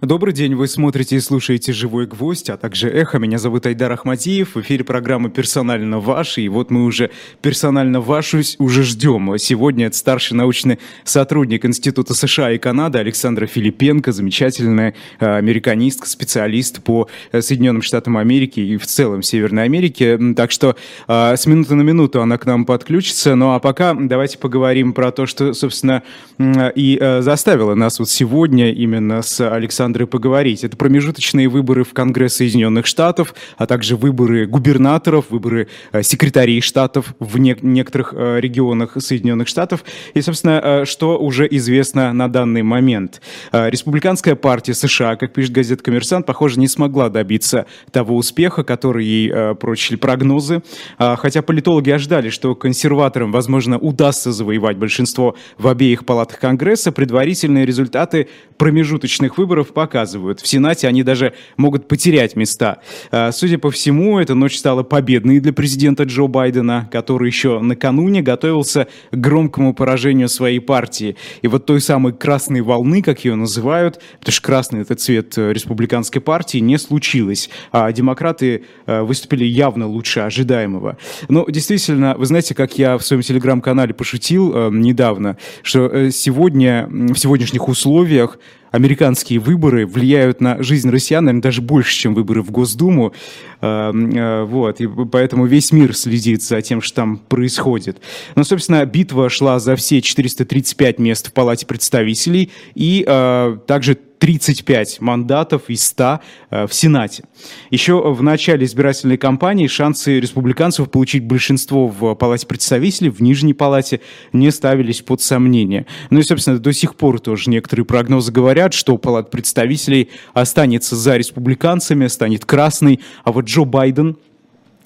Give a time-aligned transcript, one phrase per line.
[0.00, 3.18] Добрый день, вы смотрите и слушаете «Живой гвоздь», а также «Эхо».
[3.18, 7.10] Меня зовут Айдар Ахмадиев, в эфире программы «Персонально ваш», и вот мы уже
[7.42, 9.36] персонально вашу уже ждем.
[9.38, 16.80] Сегодня это старший научный сотрудник Института США и Канады Александра Филипенко, замечательная э, американистка, специалист
[16.80, 20.16] по э, Соединенным Штатам Америки и в целом Северной Америке.
[20.36, 20.76] Так что
[21.08, 23.34] э, с минуты на минуту она к нам подключится.
[23.34, 26.04] Ну а пока давайте поговорим про то, что, собственно,
[26.38, 30.64] и заставило нас вот сегодня именно с Александром Александрой поговорить.
[30.64, 37.14] Это промежуточные выборы в Конгресс Соединенных Штатов, а также выборы губернаторов, выборы э, секретарей штатов
[37.18, 39.84] в не некоторых э, регионах Соединенных Штатов.
[40.12, 43.22] И, собственно, э, что уже известно на данный момент.
[43.52, 49.54] Республиканская партия США, как пишет газета «Коммерсант», похоже, не смогла добиться того успеха, который ей
[49.54, 50.62] прочили прогнозы.
[50.98, 58.28] Хотя политологи ожидали, что консерваторам, возможно, удастся завоевать большинство в обеих палатах Конгресса, предварительные результаты
[58.58, 60.40] промежуточных выборов показывают.
[60.40, 62.78] В Сенате они даже могут потерять места.
[63.12, 68.20] А, судя по всему, эта ночь стала победной для президента Джо Байдена, который еще накануне
[68.20, 71.16] готовился к громкому поражению своей партии.
[71.42, 75.52] И вот той самой красной волны, как ее называют, потому что красный это цвет э,
[75.52, 77.48] республиканской партии, не случилось.
[77.70, 80.98] А демократы э, выступили явно лучше ожидаемого.
[81.28, 87.16] Но действительно, вы знаете, как я в своем телеграм-канале пошутил э, недавно, что сегодня, в
[87.16, 88.40] сегодняшних условиях
[88.70, 93.12] американские выборы влияют на жизнь россиян, наверное, даже больше, чем выборы в Госдуму.
[93.60, 97.98] Э, э, вот, и поэтому весь мир следит за тем, что там происходит.
[98.34, 105.00] Но, собственно, битва шла за все 435 мест в Палате представителей и э, также 35
[105.00, 107.24] мандатов из 100 э, в Сенате.
[107.70, 114.00] Еще в начале избирательной кампании шансы республиканцев получить большинство в Палате представителей, в Нижней Палате,
[114.32, 115.86] не ставились под сомнение.
[116.10, 121.16] Ну и, собственно, до сих пор тоже некоторые прогнозы говорят, что Палата представителей останется за
[121.16, 124.16] республиканцами, станет красной, а вот Джо Байден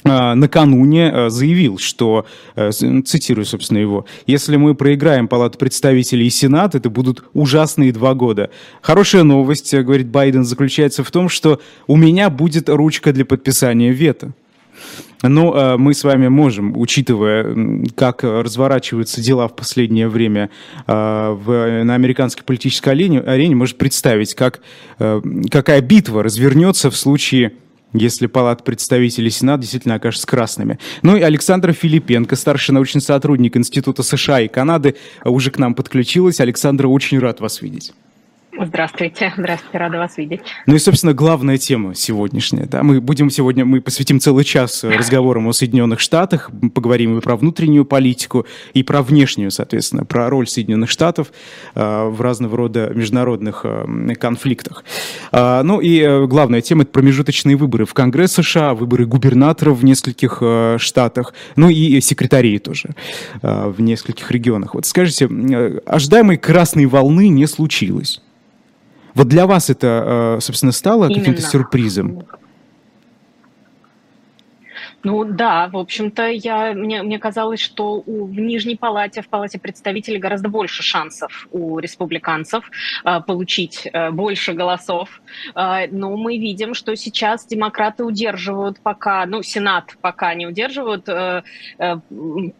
[0.04, 6.74] накануне а, заявил, что, э, цитирую, собственно, его, «Если мы проиграем Палату представителей и Сенат,
[6.74, 8.50] это будут ужасные два года.
[8.80, 13.92] Хорошая новость, э, говорит Байден, заключается в том, что у меня будет ручка для подписания
[13.92, 14.32] вето».
[15.22, 20.50] Но э, мы с вами можем, учитывая, как разворачиваются дела в последнее время
[20.86, 24.60] э, на американской политической арене, может представить, как,
[24.98, 25.20] э,
[25.50, 27.52] какая битва развернется в случае
[27.92, 30.78] если палат представителей Сената действительно окажется красными.
[31.02, 36.40] Ну и Александра Филипенко, старший научный сотрудник Института США и Канады, уже к нам подключилась.
[36.40, 37.92] Александра, очень рад вас видеть.
[38.60, 40.42] Здравствуйте, здравствуйте, рада вас видеть.
[40.66, 42.66] Ну и, собственно, главная тема сегодняшняя.
[42.66, 42.82] Да?
[42.82, 47.86] Мы будем сегодня, мы посвятим целый час разговорам о Соединенных Штатах, поговорим и про внутреннюю
[47.86, 51.32] политику, и про внешнюю, соответственно, про роль Соединенных Штатов
[51.74, 54.84] э, в разного рода международных э, конфликтах.
[55.32, 59.84] Э, ну и э, главная тема– это промежуточные выборы в Конгресс США, выборы губернаторов в
[59.84, 62.90] нескольких э, штатах, ну и секретарей тоже
[63.40, 64.74] э, в нескольких регионах.
[64.74, 68.20] Вот скажите, э, ожидаемой красной волны не случилось.
[69.14, 72.24] Вот для вас это, э, собственно, стало каким-то сюрпризом?
[75.04, 79.58] Ну да, в общем-то, я, мне, мне казалось, что у, в Нижней Палате, в Палате
[79.58, 82.70] представителей гораздо больше шансов у республиканцев
[83.04, 85.20] э, получить э, больше голосов.
[85.56, 91.42] Э, но мы видим, что сейчас демократы удерживают пока, ну, Сенат пока не удерживают, э,
[91.78, 91.96] э,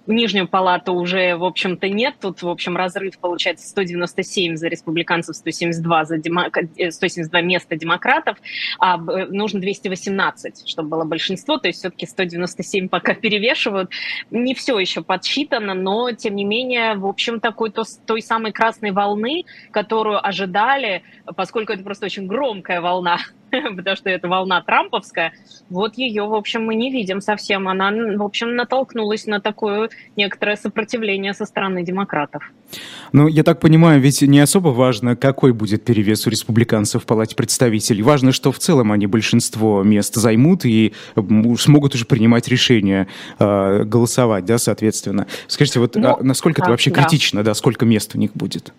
[0.06, 2.16] Нижнюю Палату уже, в общем-то, нет.
[2.20, 6.58] Тут, в общем, разрыв получается 197 за республиканцев, 172 за демок...
[6.91, 8.36] 172 места демократов,
[8.81, 13.91] а э, нужно 218, чтобы было большинство, то есть все-таки 190 97 пока перевешивают.
[14.31, 18.91] Не все еще подсчитано, но, тем не менее, в общем, такой то, той самой красной
[18.91, 21.03] волны, которую ожидали,
[21.37, 23.19] поскольку это просто очень громкая волна
[23.76, 25.32] потому что это волна трамповская,
[25.68, 27.68] вот ее, в общем, мы не видим совсем.
[27.68, 32.42] Она, в общем, натолкнулась на такое некоторое сопротивление со стороны демократов.
[33.12, 37.36] Ну, я так понимаю, ведь не особо важно, какой будет перевес у республиканцев в Палате
[37.36, 38.02] представителей.
[38.02, 40.94] Важно, что в целом они большинство мест займут и
[41.58, 43.08] смогут уже принимать решения
[43.38, 45.26] э, голосовать, да, соответственно.
[45.49, 47.02] Скажите, вот ну, а насколько а, это вообще да.
[47.02, 48.72] критично, да, сколько мест у них будет?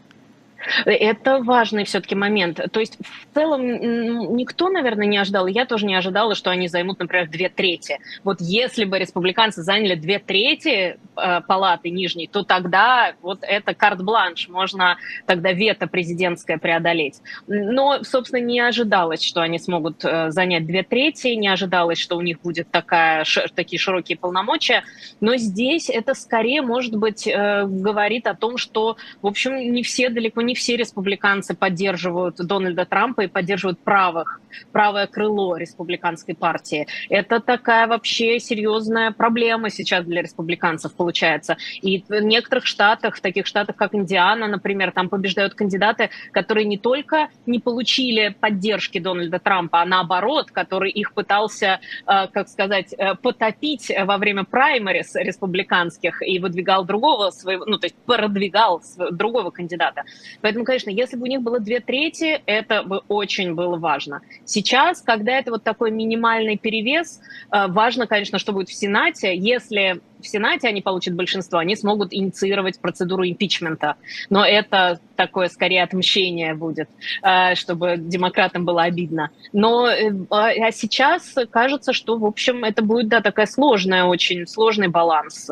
[0.85, 2.59] Это важный все-таки момент.
[2.71, 6.99] То есть в целом никто, наверное, не ожидал, я тоже не ожидала, что они займут,
[6.99, 7.99] например, две трети.
[8.23, 14.47] Вот если бы республиканцы заняли две трети э, палаты нижней, то тогда вот это карт-бланш,
[14.47, 17.21] можно тогда вето президентское преодолеть.
[17.47, 22.21] Но, собственно, не ожидалось, что они смогут э, занять две трети, не ожидалось, что у
[22.21, 24.83] них будет такая, ш, такие широкие полномочия.
[25.19, 30.09] Но здесь это скорее, может быть, э, говорит о том, что, в общем, не все
[30.09, 34.39] далеко не не все республиканцы поддерживают Дональда Трампа и поддерживают правых,
[34.71, 36.87] правое крыло республиканской партии.
[37.09, 41.57] Это такая вообще серьезная проблема сейчас для республиканцев получается.
[41.81, 46.77] И в некоторых штатах, в таких штатах, как Индиана, например, там побеждают кандидаты, которые не
[46.77, 53.15] только не получили поддержки Дональда Трампа, а наоборот, который их пытался, э, как сказать, э,
[53.15, 60.03] потопить во время праймерис республиканских и выдвигал другого своего, ну, то есть продвигал другого кандидата.
[60.41, 64.21] Поэтому, конечно, если бы у них было две трети, это бы очень было важно.
[64.45, 67.19] Сейчас, когда это вот такой минимальный перевес,
[67.51, 69.35] э, важно, конечно, что будет в Сенате.
[69.35, 73.95] Если в Сенате они получат большинство, они смогут инициировать процедуру импичмента.
[74.29, 76.89] Но это такое скорее отмщение будет,
[77.21, 79.29] э, чтобы демократам было обидно.
[79.53, 84.87] Но э, а сейчас кажется, что, в общем, это будет, да, такая сложная, очень сложный
[84.87, 85.49] баланс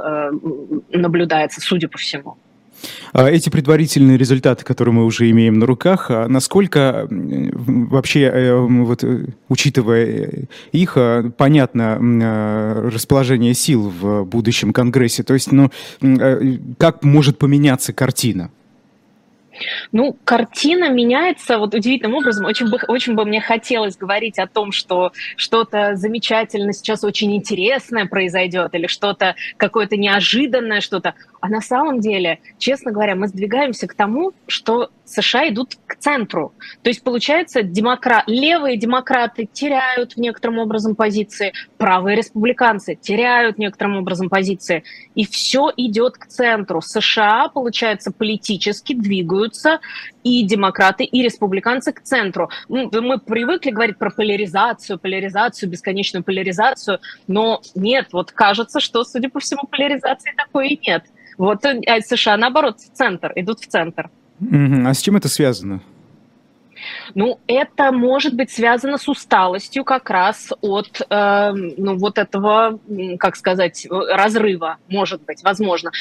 [0.92, 2.38] наблюдается, судя по всему.
[3.14, 9.04] А эти предварительные результаты, которые мы уже имеем на руках, а насколько вообще, э, вот,
[9.04, 11.98] э, учитывая их, а, понятно
[12.92, 15.24] расположение сил в будущем Конгрессе?
[15.24, 15.72] То есть, ну,
[16.78, 18.52] как может поменяться картина?
[19.92, 22.46] Ну, картина меняется вот удивительным образом.
[22.46, 28.06] Очень бы, очень бы мне хотелось говорить о том, что что-то замечательное сейчас очень интересное
[28.06, 31.16] произойдет, или что-то какое-то неожиданное, что-то.
[31.40, 36.54] А на самом деле, честно говоря, мы сдвигаемся к тому, что США идут к центру.
[36.84, 44.30] То есть, получается, демократ, левые демократы теряют некоторым образом позиции, правые республиканцы теряют некоторым образом
[44.30, 44.84] позиции.
[45.16, 46.82] И все идет к центру.
[46.82, 48.94] США, получается, политически
[49.52, 49.80] двигаются
[50.24, 52.50] и демократы, и республиканцы к центру.
[52.70, 59.30] Мы, мы привыкли говорить про поляризацию, поляризацию, бесконечную поляризацию, но нет, вот кажется, что, судя
[59.30, 61.04] по всему, поляризации такой и нет.
[61.38, 64.10] Вот э, а США, наоборот, в центр, идут в центр.
[64.40, 65.82] А с чем это связано?
[67.14, 72.80] Ну, это может быть связано с усталостью как раз от, э, ну, вот этого,
[73.20, 75.92] как сказать, разрыва, может быть, возможно.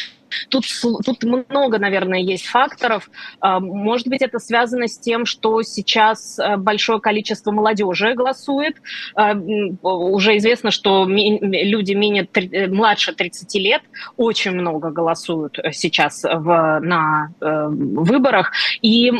[0.49, 0.65] Тут,
[1.05, 3.11] тут много, наверное, есть факторов.
[3.41, 8.77] А, может быть, это связано с тем, что сейчас э, большое количество молодежи голосует.
[9.15, 13.83] А, уже известно, что люди менее, э, младше 30 лет
[14.17, 18.53] очень много голосуют э, сейчас в, на выборах.
[18.83, 19.11] И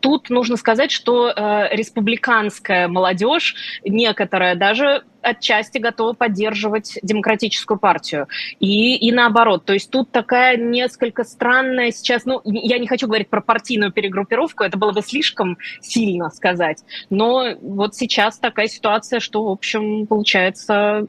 [0.00, 1.32] тут нужно сказать, что
[1.72, 8.28] республиканская молодежь, некоторая даже отчасти готова поддерживать демократическую партию.
[8.58, 9.64] И, и наоборот.
[9.64, 14.64] То есть тут такая несколько странная сейчас, ну, я не хочу говорить про партийную перегруппировку,
[14.64, 16.84] это было бы слишком сильно сказать.
[17.10, 21.06] Но вот сейчас такая ситуация, что, в общем, получается,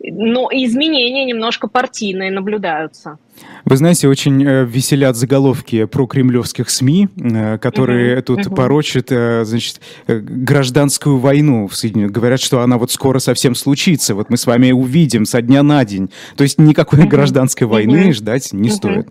[0.00, 3.18] ну, изменения немножко партийные наблюдаются.
[3.64, 8.54] Вы знаете, очень э, веселят заголовки про кремлевских СМИ, э, которые угу, тут угу.
[8.54, 12.12] порочат, э, значит, гражданскую войну в Соединенных.
[12.12, 14.14] Говорят, что она вот скоро совсем случится.
[14.14, 16.10] Вот мы с вами увидим со дня на день.
[16.36, 17.08] То есть никакой угу.
[17.08, 18.12] гражданской войны угу.
[18.12, 18.76] ждать не угу.
[18.76, 19.08] стоит.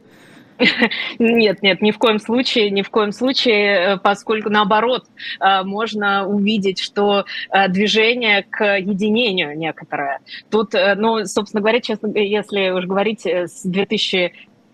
[1.19, 5.05] Нет, нет, ни в коем случае, ни в коем случае, поскольку наоборот
[5.39, 7.25] можно увидеть, что
[7.69, 10.19] движение к единению некоторое.
[10.51, 14.33] Тут, ну, собственно говоря, честно, если уж говорить с 2000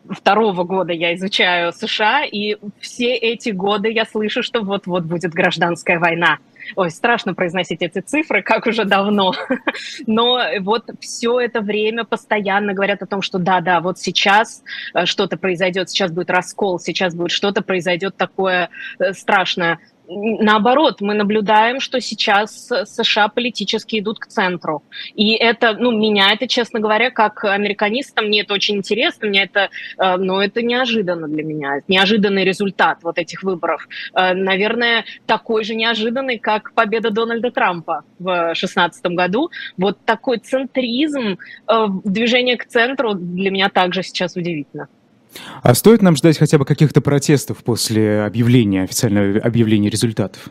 [0.10, 6.00] второго года я изучаю США, и все эти годы я слышу, что вот-вот будет гражданская
[6.00, 6.38] война.
[6.76, 9.34] Ой, страшно произносить эти цифры, как уже давно.
[10.08, 14.64] Но вот все это время постоянно говорят о том, что да-да, вот сейчас
[14.94, 19.80] э, что-то произойдет, сейчас будет раскол, сейчас будет что-то произойдет такое э, страшное.
[20.08, 24.84] Наоборот, мы наблюдаем, что сейчас США политически идут к центру.
[25.16, 29.70] И это, ну, меня это, честно говоря, как американиста, мне это очень интересно, мне это,
[29.98, 33.88] э, ну, это неожиданно для меня, неожиданный результат вот этих выборов.
[34.14, 39.50] Э, наверное, такой же неожиданный, как победа Дональда Трампа в 2016 году.
[39.78, 44.88] Вот такой центризм, э, движение к центру для меня также сейчас удивительно.
[45.62, 50.50] А стоит нам ждать хотя бы каких-то протестов после объявления, официального объявления результатов?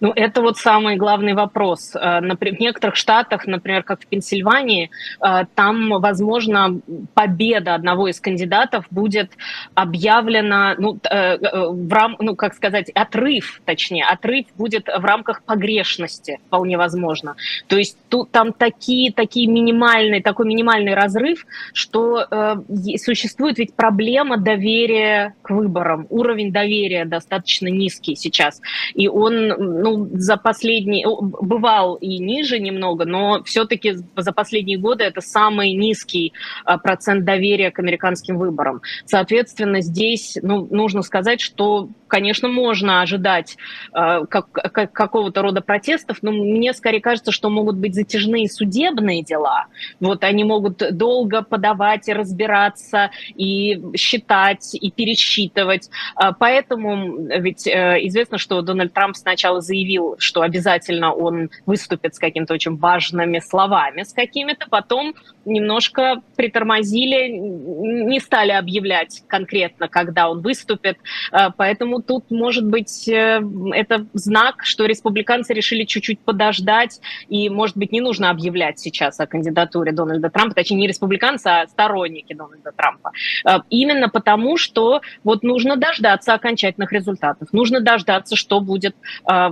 [0.00, 1.94] Ну, это вот самый главный вопрос.
[1.94, 6.80] Э, например, в некоторых штатах, например, как в Пенсильвании, э, там, возможно,
[7.14, 9.32] победа одного из кандидатов будет
[9.74, 11.36] объявлена, ну, э,
[11.70, 17.36] в рам, ну, как сказать, отрыв, точнее, отрыв будет в рамках погрешности, вполне возможно.
[17.66, 22.56] То есть тут там такие, такие минимальные, такой минимальный разрыв, что э,
[22.98, 26.06] существует ведь проблема доверия к выборам.
[26.10, 28.60] Уровень доверия достаточно низкий сейчас.
[28.94, 35.20] И он ну, за последние, бывал и ниже немного, но все-таки за последние годы это
[35.20, 36.32] самый низкий
[36.64, 38.82] а, процент доверия к американским выборам.
[39.04, 43.56] Соответственно, здесь ну, нужно сказать, что конечно, можно ожидать
[43.94, 49.22] э, как, как, какого-то рода протестов, но мне скорее кажется, что могут быть затяжные судебные
[49.22, 49.64] дела.
[49.98, 55.88] Вот они могут долго подавать и разбираться, и считать, и пересчитывать.
[56.22, 62.18] Э, поэтому ведь э, известно, что Дональд Трамп сначала заявил, что обязательно он выступит с
[62.18, 65.14] какими-то очень важными словами, с какими-то, потом
[65.44, 70.98] немножко притормозили, не стали объявлять конкретно, когда он выступит.
[71.32, 73.40] Э, поэтому тут, может быть, э,
[73.72, 79.26] это знак, что республиканцы решили чуть-чуть подождать, и, может быть, не нужно объявлять сейчас о
[79.26, 83.12] кандидатуре Дональда Трампа, точнее, не республиканцы, а сторонники Дональда Трампа.
[83.44, 88.96] Э, именно потому, что вот нужно дождаться окончательных результатов, нужно дождаться, что будет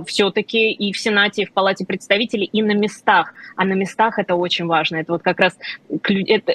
[0.05, 3.33] все-таки и в Сенате, и в Палате представителей, и на местах.
[3.55, 4.97] А на местах это очень важно.
[4.97, 5.57] Это вот как раз
[6.03, 6.53] это,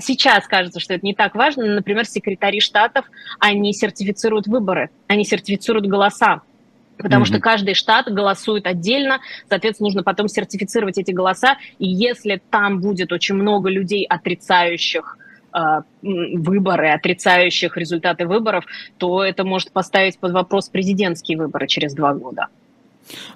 [0.00, 1.64] сейчас кажется, что это не так важно.
[1.66, 3.04] Например, секретари штатов,
[3.38, 6.42] они сертифицируют выборы они сертифицируют голоса.
[6.96, 7.28] Потому mm-hmm.
[7.28, 11.56] что каждый штат голосует отдельно, соответственно, нужно потом сертифицировать эти голоса.
[11.78, 15.16] И если там будет очень много людей, отрицающих
[15.54, 15.58] э,
[16.02, 18.64] выборы, отрицающих результаты выборов,
[18.98, 22.48] то это может поставить под вопрос президентские выборы через два года.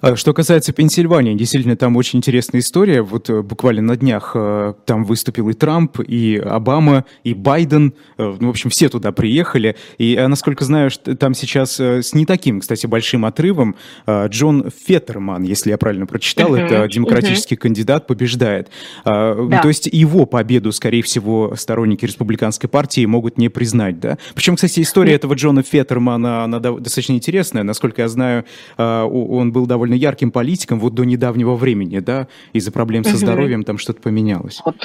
[0.01, 3.01] А что касается Пенсильвании, действительно, там очень интересная история.
[3.01, 7.93] Вот э, буквально на днях э, там выступил и Трамп, и Обама, и Байден.
[8.17, 9.75] Э, ну, в общем, все туда приехали.
[9.97, 13.75] И, насколько знаю, там сейчас с не таким, кстати, большим отрывом
[14.07, 17.59] Джон Феттерман, если я правильно прочитал, uh-huh, это демократический uh-huh.
[17.59, 18.69] кандидат, побеждает.
[19.05, 19.59] Да.
[19.61, 24.17] То есть его победу, скорее всего, сторонники республиканской партии могут не признать, да?
[24.35, 27.63] Причем, кстати, история этого Джона Феттермана, она достаточно интересная.
[27.63, 28.45] Насколько я знаю,
[28.77, 33.63] он был был довольно ярким политиком вот до недавнего времени, да, из-за проблем со здоровьем
[33.63, 34.61] там что-то поменялось.
[34.65, 34.75] Вот.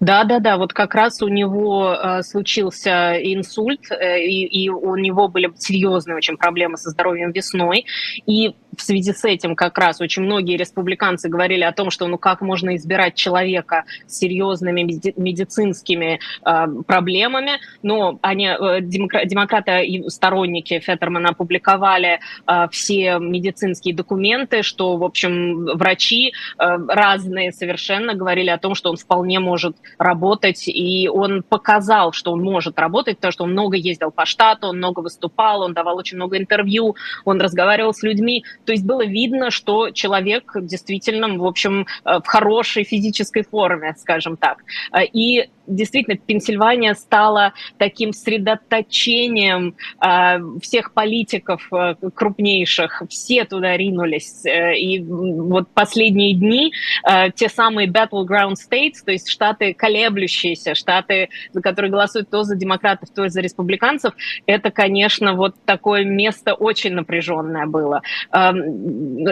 [0.00, 0.56] Да, да, да.
[0.56, 6.16] Вот как раз у него э, случился инсульт, э, и, и у него были серьезные
[6.16, 7.86] очень проблемы со здоровьем весной.
[8.26, 12.18] И в связи с этим как раз очень многие республиканцы говорили о том, что ну
[12.18, 17.52] как можно избирать человека с серьезными медицинскими э, проблемами.
[17.82, 25.04] Но они, э, демокра- демократы и сторонники Феттермана опубликовали э, все медицинские документы, что, в
[25.04, 31.42] общем, врачи э, разные совершенно говорили о том, что он вполне может работать, и он
[31.42, 35.62] показал, что он может работать, потому что он много ездил по штату, он много выступал,
[35.62, 40.52] он давал очень много интервью, он разговаривал с людьми, то есть было видно, что человек
[40.60, 44.58] действительно, в общем, э, в хорошей физической форме, скажем так.
[44.92, 53.02] Э, и действительно Пенсильвания стала таким средоточением э, всех политиков э, крупнейших.
[53.08, 54.44] Все туда ринулись.
[54.44, 56.72] Э, и вот последние дни
[57.08, 61.28] э, те самые battleground states, то есть штаты колеблющиеся, штаты,
[61.62, 64.14] которые голосуют то за демократов, то за республиканцев,
[64.46, 68.02] это, конечно, вот такое место очень напряженное было.
[68.32, 68.52] Э,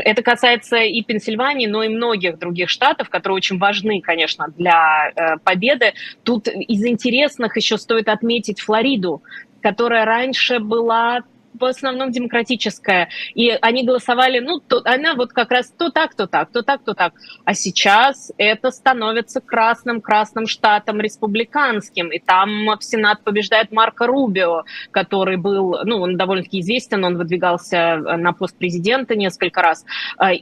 [0.04, 5.36] это касается и Пенсильвании, но и многих других штатов, которые очень важны, конечно, для э,
[5.38, 5.92] победы.
[6.24, 9.22] Тут из интересных еще стоит отметить Флориду,
[9.60, 11.22] которая раньше была
[11.58, 13.10] в основном демократическая.
[13.34, 16.82] И они голосовали, ну, то, она вот как раз то так, то так, то так,
[16.82, 17.12] то так.
[17.44, 22.08] А сейчас это становится красным-красным штатом республиканским.
[22.08, 27.96] И там в Сенат побеждает Марко Рубио, который был, ну, он довольно-таки известен, он выдвигался
[27.98, 29.84] на пост президента несколько раз.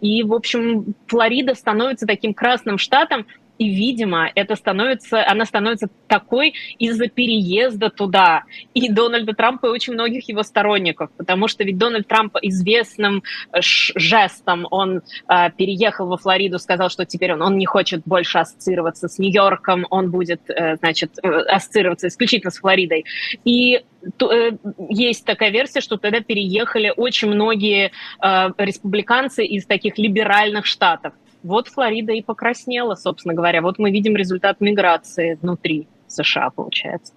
[0.01, 3.27] И, в общем, Флорида становится таким красным штатом,
[3.61, 9.93] и, видимо, это становится, она становится такой из-за переезда туда и Дональда Трампа и очень
[9.93, 16.17] многих его сторонников, потому что ведь Дональд Трамп известным э, жестом, он э, переехал во
[16.17, 20.77] Флориду, сказал, что теперь он, он не хочет больше ассоциироваться с Нью-Йорком, он будет, э,
[20.77, 23.05] значит, э, ассоциироваться исключительно с Флоридой.
[23.45, 23.83] И
[24.17, 24.53] то, э,
[24.89, 31.13] есть такая версия, что тогда переехали очень многие э, республиканцы из таких либеральных штатов.
[31.43, 33.63] Вот Флорида и покраснела, собственно говоря.
[33.63, 37.13] Вот мы видим результат миграции внутри США, получается.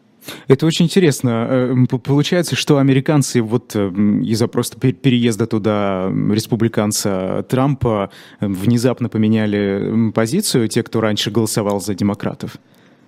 [0.48, 1.48] Это очень интересно.
[1.50, 3.90] Э, получается, что американцы вот э,
[4.24, 11.94] из-за просто переезда туда республиканца Трампа э, внезапно поменяли позицию, те, кто раньше голосовал за
[11.94, 12.58] демократов?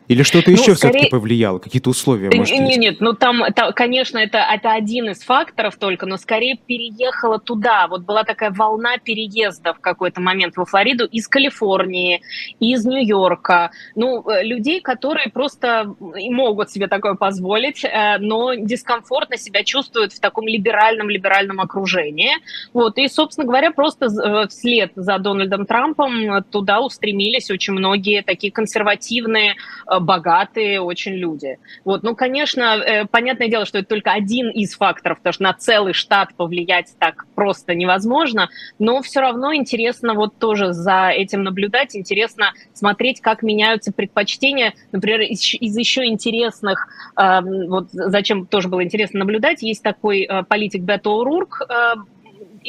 [0.08, 0.94] Или что-то еще ну, скорее...
[0.94, 5.10] все-таки повлияло, какие-то условия, может Нет, нет, нет, ну там, там, конечно, это, это один
[5.10, 7.88] из факторов только, но скорее переехала туда.
[7.88, 12.22] Вот была такая волна переезда в какой-то момент во Флориду из Калифорнии,
[12.60, 13.72] из Нью-Йорка.
[13.96, 20.20] Ну, э, людей, которые просто могут себе такое позволить, э, но дискомфортно себя чувствуют в
[20.20, 22.32] таком либеральном-либеральном окружении.
[22.74, 28.52] Вот, и, собственно говоря, просто э, вслед за Дональдом Трампом туда устремились очень многие такие
[28.52, 29.56] консервативные
[29.95, 31.58] Э, богатые очень люди.
[31.84, 35.54] Вот, ну, конечно, э, понятное дело, что это только один из факторов, потому что на
[35.54, 38.50] целый штат повлиять так просто невозможно,
[38.80, 45.22] но все равно интересно вот тоже за этим наблюдать, интересно смотреть, как меняются предпочтения, например,
[45.22, 46.88] из, из еще интересных,
[47.18, 51.96] э, вот зачем тоже было интересно наблюдать, есть такой э, политик Бето Урурк, э,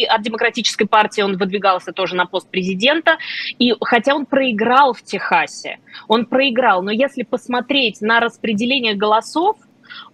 [0.05, 3.19] от демократической партии он выдвигался тоже на пост президента.
[3.59, 9.57] И хотя он проиграл в Техасе, он проиграл, но если посмотреть на распределение голосов,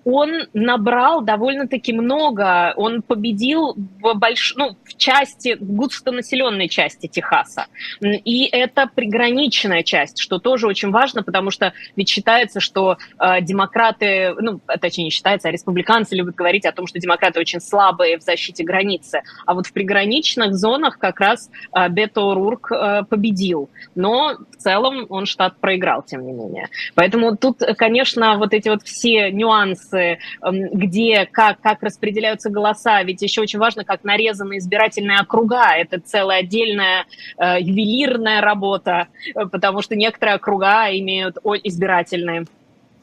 [0.04, 2.72] он набрал довольно-таки много.
[2.76, 4.54] Он победил в, больш...
[4.56, 7.66] ну, в части, в густонаселенной части Техаса.
[8.00, 14.34] И это приграничная часть, что тоже очень важно, потому что ведь считается, что э, демократы,
[14.38, 18.22] ну, точнее не считается, а республиканцы любят говорить о том, что демократы очень слабые в
[18.22, 19.22] защите границы.
[19.46, 23.70] А вот в приграничных зонах как раз э, Бето Рурк э, победил.
[23.94, 26.68] Но в целом он штат проиграл, тем не менее.
[26.94, 33.02] Поэтому тут, конечно, вот эти вот все нюансы нюансы, эм, где, как, как распределяются голоса.
[33.02, 35.72] Ведь еще очень важно, как нарезаны избирательные округа.
[35.76, 37.06] Это целая отдельная
[37.38, 42.44] э, ювелирная работа, э, потому что некоторые округа имеют избирательные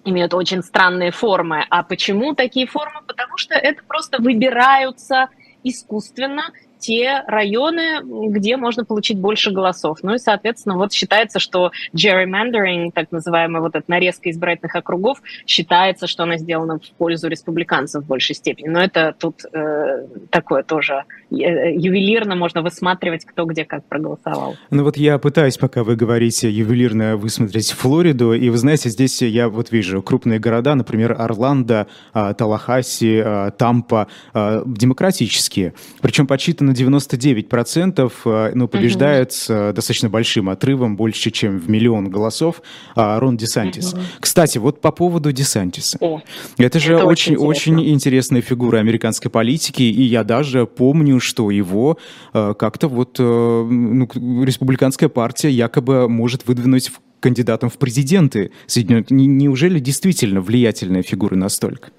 [0.06, 1.66] имеют очень странные формы.
[1.70, 3.02] А почему такие формы?
[3.06, 5.28] Потому что это просто выбираются
[5.62, 10.00] искусственно те районы, где можно получить больше голосов.
[10.02, 16.08] Ну и, соответственно, вот считается, что gerrymandering, так называемая вот эта нарезка избирательных округов, считается,
[16.08, 18.70] что она сделана в пользу республиканцев в большей степени.
[18.70, 21.36] Но это тут э, такое тоже э,
[21.76, 24.56] ювелирно можно высматривать, кто где как проголосовал.
[24.70, 29.50] Ну вот я пытаюсь, пока вы говорите, ювелирно высмотреть Флориду, и вы знаете, здесь я
[29.50, 36.74] вот вижу крупные города, например, Орландо, а, Талахаси, а, Тампа, а, демократические, причем подсчитаны на
[36.74, 39.74] 99%, э, ну, побеждает с угу.
[39.74, 42.62] достаточно большим отрывом, больше, чем в миллион голосов,
[42.96, 43.94] а, Рон Десантис.
[43.94, 44.02] Угу.
[44.20, 45.98] Кстати, вот по поводу Десантиса.
[46.02, 46.22] О,
[46.58, 51.98] это же очень-очень очень интересная фигура американской политики, и я даже помню, что его
[52.34, 54.08] э, как-то вот ну,
[54.44, 59.12] республиканская партия якобы может выдвинуть кандидатом в президенты Соединенных.
[59.12, 61.92] Неужели действительно влиятельная фигура настолько?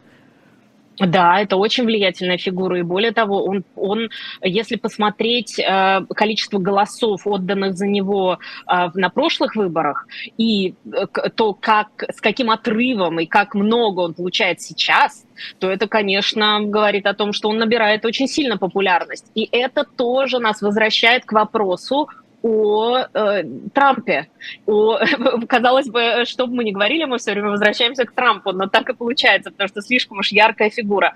[1.07, 4.11] Да, это очень влиятельная фигура, и более того, он, он
[4.43, 11.55] если посмотреть э, количество голосов, отданных за него э, на прошлых выборах, и э, то,
[11.55, 15.25] как, с каким отрывом и как много он получает сейчас,
[15.59, 19.31] то это, конечно, говорит о том, что он набирает очень сильно популярность.
[19.35, 22.09] И это тоже нас возвращает к вопросу
[22.43, 24.29] о э, Трампе.
[24.67, 24.99] О,
[25.49, 28.89] казалось бы, что бы мы ни говорили, мы все время возвращаемся к Трампу, но так
[28.89, 31.15] и получается, потому что слишком уж яркая фигура.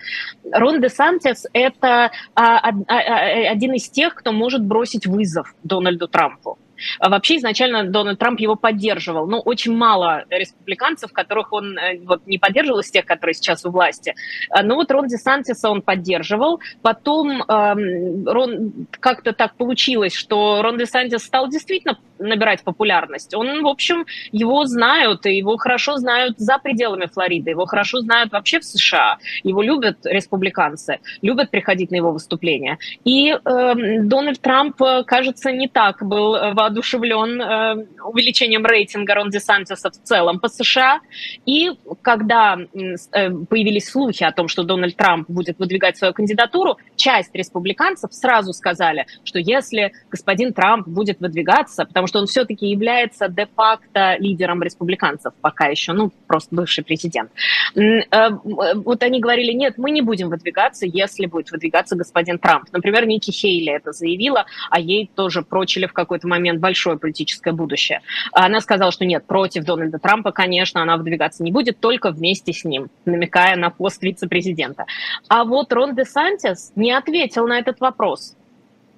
[0.53, 6.09] Рон де Сантис– это а, а, а, один из тех, кто может бросить вызов Дональду
[6.09, 6.59] Трампу.
[6.99, 9.27] А вообще изначально Дональд Трамп его поддерживал.
[9.27, 13.71] Ну, очень мало республиканцев, которых он э, вот, не поддерживал из тех, которые сейчас у
[13.71, 14.15] власти.
[14.51, 16.61] А, но вот Рон Десантиса он поддерживал.
[16.83, 23.35] Потом эм, как-то так получилось, что Рон Десантис стал действительно набирать популярность.
[23.35, 28.33] Он, в общем, его знают, и его хорошо знают за пределами Флориды, его хорошо знают
[28.33, 29.19] вообще в США.
[29.43, 32.79] Его любят республиканцы, любят приходить на его выступления.
[33.05, 39.91] И э, Дональд Трамп, кажется, не так был э, воодушевлен э, увеличением рейтинга Рон Десантиса
[39.91, 41.01] в целом по США.
[41.47, 41.71] И
[42.03, 48.13] когда э, появились слухи о том, что Дональд Трамп будет выдвигать свою кандидатуру, часть республиканцев
[48.13, 54.63] сразу сказали, что если господин Трамп будет выдвигаться, потому что он все-таки является де-факто лидером
[54.63, 57.31] республиканцев пока еще, ну, просто бывший президент.
[57.77, 58.31] Э,
[58.75, 62.65] вот они говорили, нет, мы не будем выдвигаться, если будет выдвигаться господин Трамп.
[62.73, 67.53] Например, Ники Хейли это заявила, а ей тоже прочили в какой-то момент момент большое политическое
[67.53, 68.01] будущее.
[68.33, 72.65] Она сказала, что нет, против Дональда Трампа, конечно, она выдвигаться не будет, только вместе с
[72.65, 74.87] ним, намекая на пост вице-президента.
[75.29, 78.37] А вот Рон де Сантис не ответил на этот вопрос.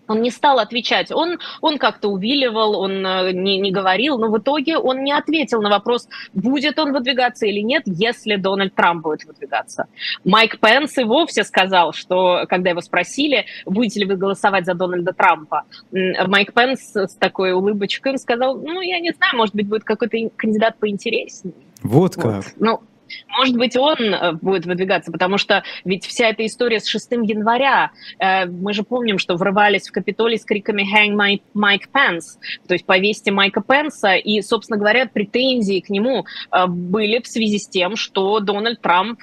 [0.09, 1.11] Он не стал отвечать.
[1.13, 5.63] Он, он как-то увиливал, он э, не, не говорил, но в итоге он не ответил
[5.63, 9.87] на вопрос, будет он выдвигаться или нет, если Дональд Трамп будет выдвигаться.
[10.25, 15.13] Майк Пенс и вовсе сказал, что, когда его спросили, будете ли вы голосовать за Дональда
[15.13, 20.17] Трампа, Майк Пенс с такой улыбочкой сказал, ну, я не знаю, может быть, будет какой-то
[20.37, 21.55] кандидат поинтереснее.
[21.83, 22.25] Вот как.
[22.25, 22.45] Вот.
[22.59, 22.81] Ну,
[23.29, 27.93] может быть, он э, будет выдвигаться, потому что ведь вся эта история с 6 января,
[28.19, 32.87] э, мы же помним, что врывались в Капитолий с криками «Hang Mike, Pence», то есть
[32.87, 37.97] «повесьте Майка Пенса», и, собственно говоря, претензии к нему э, были в связи с тем,
[37.97, 39.21] что Дональд Трамп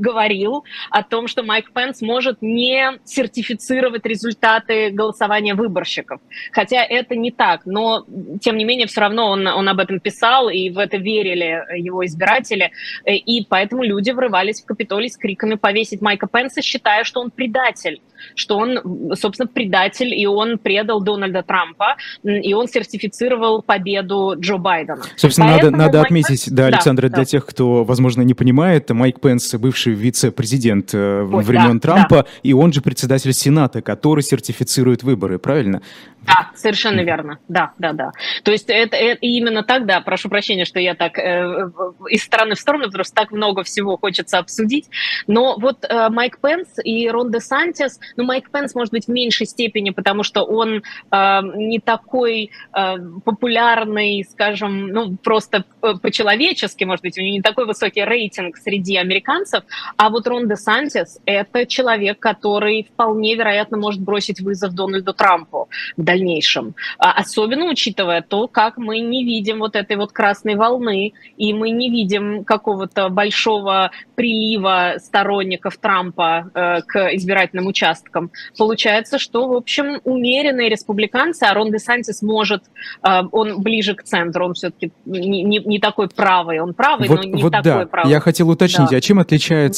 [0.00, 6.20] говорил о том, что Майк Пенс может не сертифицировать результаты голосования выборщиков.
[6.52, 8.04] Хотя это не так, но
[8.40, 12.04] тем не менее все равно он, он об этом писал, и в это верили его
[12.04, 12.72] избиратели,
[13.06, 18.00] и поэтому люди врывались в Капитолий с криками повесить Майка Пенса, считая, что он предатель
[18.34, 25.02] что он, собственно, предатель, и он предал Дональда Трампа, и он сертифицировал победу Джо Байдена.
[25.16, 26.48] Собственно, Поэтому надо, надо Майк отметить, Пенс...
[26.48, 27.24] да, Александра, да, для да.
[27.24, 32.26] тех, кто, возможно, не понимает, Майк Пенс, бывший вице-президент э, Ой, времен да, Трампа, да.
[32.42, 35.82] и он же председатель Сената, который сертифицирует выборы, правильно?
[36.26, 37.38] Да, совершенно верно.
[37.48, 38.12] Да, да, да.
[38.42, 41.70] То есть это, это именно так, да, прошу прощения, что я так э,
[42.10, 44.88] из стороны в сторону, потому что так много всего хочется обсудить.
[45.26, 49.10] Но вот э, Майк Пенс и Рон де Сантис, ну, Майк Пенс, может быть, в
[49.10, 57.02] меньшей степени, потому что он э, не такой э, популярный, скажем, ну, просто по-человечески, может
[57.02, 59.64] быть, у него не такой высокий рейтинг среди американцев,
[59.96, 65.68] а вот Рон де Сантис— это человек, который вполне вероятно может бросить вызов Дональду Трампу
[65.96, 66.74] в дальнейшем.
[66.98, 71.70] А особенно учитывая то, как мы не видим вот этой вот красной волны, и мы
[71.70, 78.30] не видим какого-то большого прилива сторонников Трампа э, к избирательным участкам.
[78.58, 82.64] Получается, что, в общем, умеренные республиканцы, а Рон де Сантис может,
[83.02, 87.24] э, он ближе к центру, он все-таки не, не, не такой правый, он правый, вот,
[87.24, 87.86] но не вот такой да.
[87.86, 88.10] правый.
[88.10, 88.96] Я хотел уточнить, да.
[88.96, 89.69] а чем отличается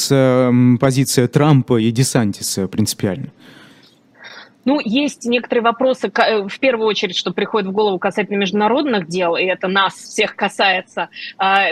[0.79, 3.27] позиция Трампа и Десантиса принципиально?
[4.65, 9.35] Ну, есть некоторые вопросы, э, в первую очередь, что приходит в голову касательно международных дел,
[9.35, 11.09] и это нас всех касается.
[11.37, 11.69] А,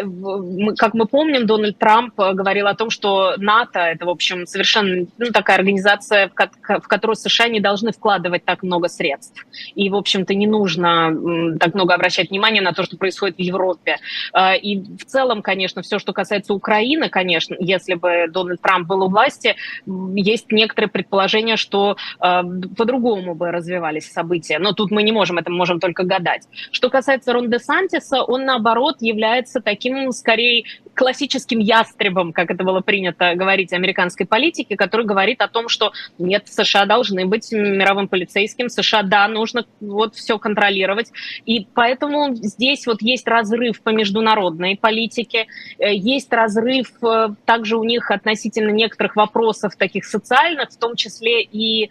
[0.78, 5.08] как мы помним, Дональд Трамп э, говорил о том, что НАТО— это, в общем, совершенно
[5.18, 9.46] ну, такая организация, в которую США не должны вкладывать так много средств.
[9.76, 13.98] И, в общем-то, не нужно так много обращать внимание на то, что происходит в Европе.
[14.34, 19.04] А, и в целом, конечно, все, что касается Украины, конечно, если бы Дональд Трамп был
[19.04, 22.42] у власти, есть некоторые предположения, что э,
[22.82, 24.58] по-другому бы развивались события.
[24.58, 26.48] Но тут мы не можем, это мы можем только гадать.
[26.72, 30.64] Что касается Рон Сантиса, он, наоборот, является таким, скорее,
[31.02, 36.48] классическим ястребом, как это было принято говорить американской политике, который говорит о том, что нет,
[36.48, 41.12] США должны быть мировым полицейским, США, да, нужно вот все контролировать.
[41.48, 45.48] И поэтому здесь вот есть разрыв по международной политике,
[45.80, 51.42] э, есть разрыв э, также у них относительно некоторых вопросов таких социальных, в том числе
[51.42, 51.90] и э,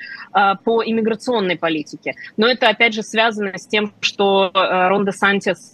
[0.62, 2.14] по иммиграционной политике.
[2.36, 5.72] Но это, опять же, связано с тем, что Рон де Сантис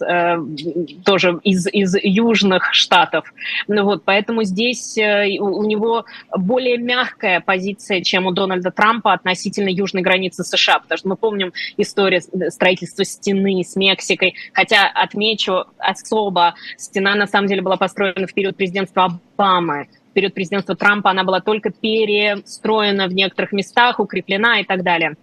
[1.05, 3.26] тоже из, из южных штатов.
[3.67, 9.69] Ну вот, поэтому здесь э, у, него более мягкая позиция, чем у Дональда Трампа относительно
[9.69, 16.55] южной границы США, потому что мы помним историю строительства стены с Мексикой, хотя отмечу особо,
[16.77, 21.41] стена на самом деле была построена в период президентства Обамы, период президентства Трампа она была
[21.41, 25.15] только перестроена в некоторых местах, укреплена и так далее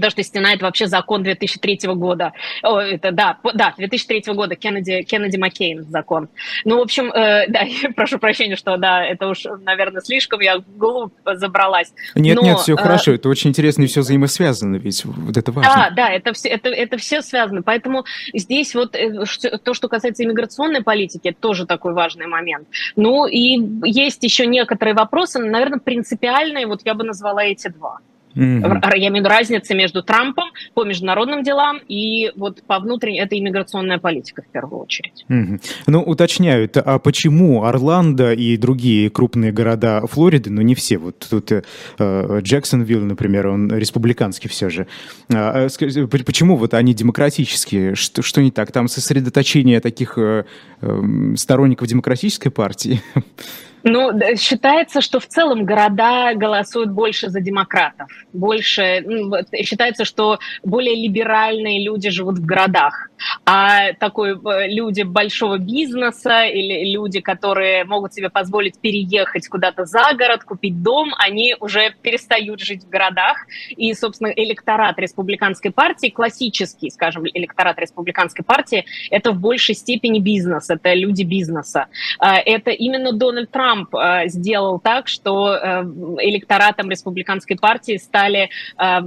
[0.00, 2.32] потому что стена– это вообще закон 2003 года.
[2.62, 6.28] О, это, да, да, 2003 года, Кеннеди, Кеннеди Маккейн закон.
[6.64, 11.12] Ну, в общем, э, да, прошу прощения, что, да, это уж, наверное, слишком, я глубь
[11.24, 11.92] забралась.
[12.14, 15.52] Нет, Но, нет, все э, хорошо, это очень интересно и все взаимосвязано, ведь вот это
[15.52, 15.72] важно.
[15.74, 19.24] Да, да, это все, это, это все связано, поэтому здесь вот э,
[19.62, 22.68] то, что касается иммиграционной политики, это тоже такой важный момент.
[22.96, 27.98] Ну, и есть еще некоторые вопросы, наверное, принципиальные, вот я бы назвала эти два.
[28.34, 28.96] Mm-hmm.
[28.96, 33.38] Я имею в виду разница между Трампом по международным делам и вот по внутренней, это
[33.38, 35.24] иммиграционная политика в первую очередь.
[35.28, 35.60] Mm-hmm.
[35.86, 41.52] Ну, уточняют, а почему Орландо и другие крупные города Флориды, ну не все, вот тут
[41.52, 44.86] э, Джексонвилл, например, он республиканский все же,
[45.32, 48.72] а, а почему вот они демократические, что, что не так?
[48.72, 50.44] Там сосредоточение таких э,
[50.80, 53.02] э, сторонников демократической партии?
[53.82, 58.08] Ну, считается, что в целом города голосуют больше за демократов.
[58.32, 63.08] Больше ну, считается, что более либеральные люди живут в городах.
[63.44, 70.12] А такой э, люди большого бизнеса или люди, которые могут себе позволить переехать куда-то за
[70.14, 73.38] город, купить дом, они уже перестают жить в городах.
[73.70, 80.70] И, собственно, электорат республиканской партии, классический, скажем, электорат республиканской партии, это в большей степени бизнес,
[80.70, 81.86] это люди бизнеса.
[82.18, 85.82] А, это именно Дональд Трамп Трамп э, сделал так, что э,
[86.20, 89.00] электоратом республиканской партии стали э,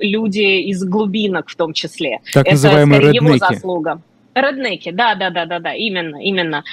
[0.00, 2.20] люди из глубинок в том числе.
[2.32, 4.00] Так Это называемые скорее его заслуга.
[4.40, 6.64] Реднеки, да, да, да, да, да, именно, именно.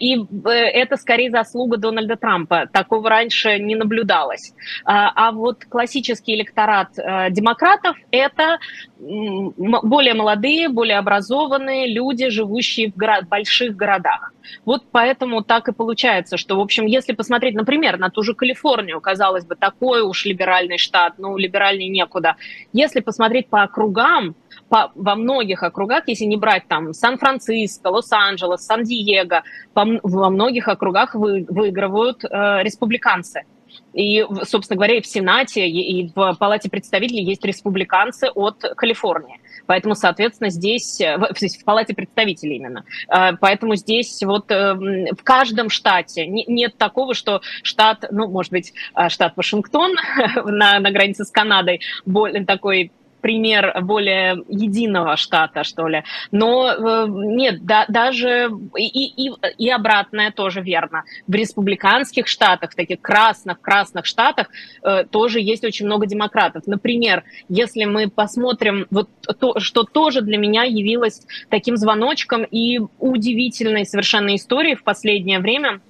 [0.00, 2.66] И это скорее заслуга Дональда Трампа.
[2.72, 4.52] Такого раньше не наблюдалось.
[4.84, 6.90] А вот классический электорат
[7.30, 8.58] демократов– это
[8.98, 14.32] более молодые, более образованные люди, живущие в город, больших городах.
[14.64, 19.00] Вот поэтому так и получается, что, в общем, если посмотреть, например, на ту же Калифорнию,
[19.00, 22.36] казалось бы, такой уж либеральный штат, ну, либеральней некуда.
[22.72, 24.34] Если посмотреть по округам,
[24.68, 29.42] по, во многих округах, если не брать там Сан-Франциско, Лос-Анджелес, Сан-Диего,
[29.74, 33.44] во многих округах вы, выигрывают э, республиканцы.
[33.92, 39.40] И, собственно говоря, и в Сенате, и в Палате представителей есть республиканцы от Калифорнии.
[39.66, 45.68] Поэтому, соответственно, здесь, э, в Палате представителей именно, э, поэтому здесь вот э, в каждом
[45.68, 48.72] штате нет такого, что штат, ну, может быть,
[49.08, 49.94] штат Вашингтон
[50.44, 56.04] на, на границе с Канадой, более такой пример более единого штата, что ли.
[56.30, 61.04] Но э, нет, да, даже и, и, и обратное тоже верно.
[61.26, 64.48] В республиканских штатах, в таких красных-красных штатах
[64.82, 66.66] э, тоже есть очень много демократов.
[66.66, 73.84] Например, если мы посмотрим, вот то, что тоже для меня явилось таким звоночком и удивительной
[73.84, 75.80] совершенно историей в последнее время–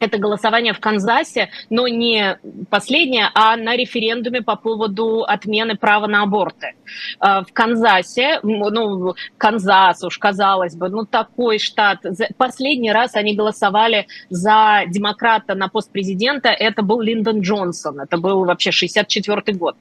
[0.00, 2.38] это голосование в Канзасе, но не
[2.70, 6.74] последнее, а на референдуме по поводу отмены права на аборты.
[7.18, 12.00] А, в Канзасе, ну, Канзас уж казалось бы, ну, такой штат.
[12.36, 18.44] Последний раз они голосовали за демократа на пост президента, это был Линдон Джонсон, это был
[18.44, 19.76] вообще 64 год.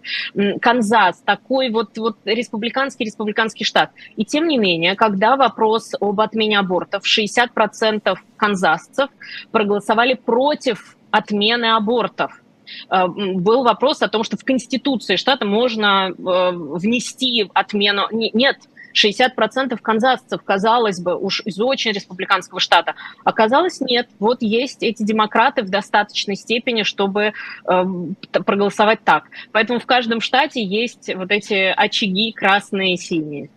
[0.62, 3.92] Канзас, такой вот, вот республиканский, республиканский штат.
[4.16, 9.10] И тем не менее, когда вопрос об отмене абортов, 60% канзасцев
[9.52, 12.42] проголосовали против отмены абортов
[12.90, 16.14] э, был вопрос о том, что в Конституции штата можно э,
[16.52, 18.08] внести отмену.
[18.12, 18.58] Нет,
[18.98, 22.96] 60% канзасцев, казалось бы, уж из очень республиканского штата.
[23.24, 24.10] Оказалось, нет.
[24.20, 27.34] Вот есть эти демократы в достаточной степени, чтобы
[27.66, 27.86] э,
[28.32, 29.26] проголосовать так.
[29.52, 33.50] Поэтому в каждом штате есть вот эти очаги красные и синие.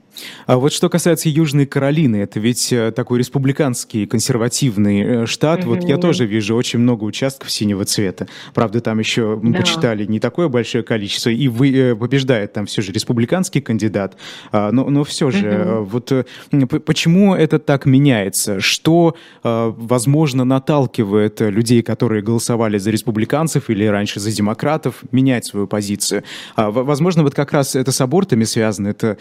[0.46, 5.61] А вот что касается Южной Каролины, это ведь э, такой республиканский консервативный э, штат.
[5.61, 5.66] Mm-hmm.
[5.66, 8.26] Вот я тоже вижу очень много участков синего цвета.
[8.54, 9.61] Правда, там еще мы да.
[9.61, 14.16] почитали не такое большое количество, и вы, э, побеждает там все же республиканский кандидат.
[14.52, 15.85] А, но, но все же, mm-hmm.
[15.85, 18.61] вот почему это так меняется?
[18.61, 26.24] Что, возможно, наталкивает людей, которые голосовали за республиканцев или раньше за демократов, менять свою позицию?
[26.56, 29.18] А, возможно, вот как раз это с абортами связано, это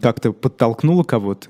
[0.00, 1.48] как-то как-то подтолкнуло кого-то?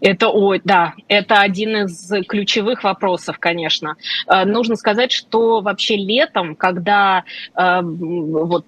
[0.00, 3.96] Это, ой, да, это один из ключевых вопросов, конечно.
[4.26, 7.24] Э, нужно сказать, что вообще летом, когда
[7.56, 8.66] э, вот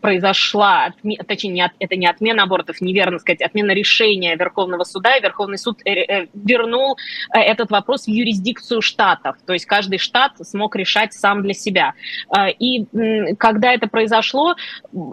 [0.00, 0.92] произошла,
[1.26, 6.26] точнее, это не отмена абортов, неверно сказать, отмена решения Верховного суда, и Верховный суд э,
[6.34, 6.96] вернул
[7.32, 11.94] этот вопрос в юрисдикцию штатов, то есть каждый штат смог решать сам для себя.
[12.58, 12.84] И
[13.38, 14.54] когда это произошло,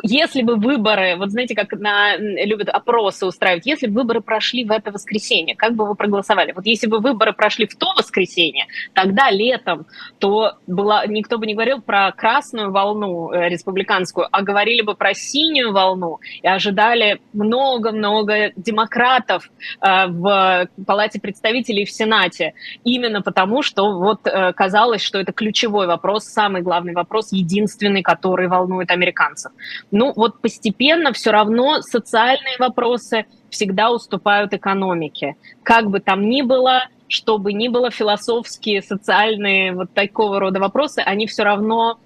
[0.03, 4.71] если бы выборы, вот знаете, как на, любят опросы устраивать, если бы выборы прошли в
[4.71, 6.52] это воскресенье, воскресенье, как бы вы проголосовали?
[6.52, 9.86] Вот если бы выборы прошли в то воскресенье, тогда летом,
[10.19, 15.13] то была, никто бы не говорил про красную волну э, республиканскую, а говорили бы про
[15.13, 19.49] синюю волну и ожидали много-много демократов
[19.82, 22.54] э, в Палате представителей в Сенате.
[22.84, 28.47] Именно потому, что вот э, казалось, что это ключевой вопрос, самый главный вопрос, единственный, который
[28.47, 29.52] волнует американцев.
[29.91, 35.35] Ну вот постепенно все равно социальные вопросы– всегда уступают экономике.
[35.63, 40.99] Как бы там ни было, что бы ни было, философские, социальные, вот такого рода вопросы,
[40.99, 41.99] они все равно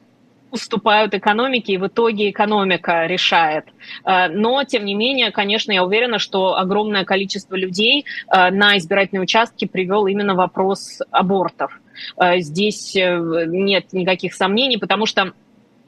[0.53, 3.65] уступают экономике, и в итоге экономика решает.
[4.05, 9.23] Э, но, тем не менее, конечно, я уверена, что огромное количество людей э, на избирательные
[9.23, 11.81] участки привел именно вопрос абортов.
[12.17, 15.33] Э, здесь нет никаких сомнений, потому что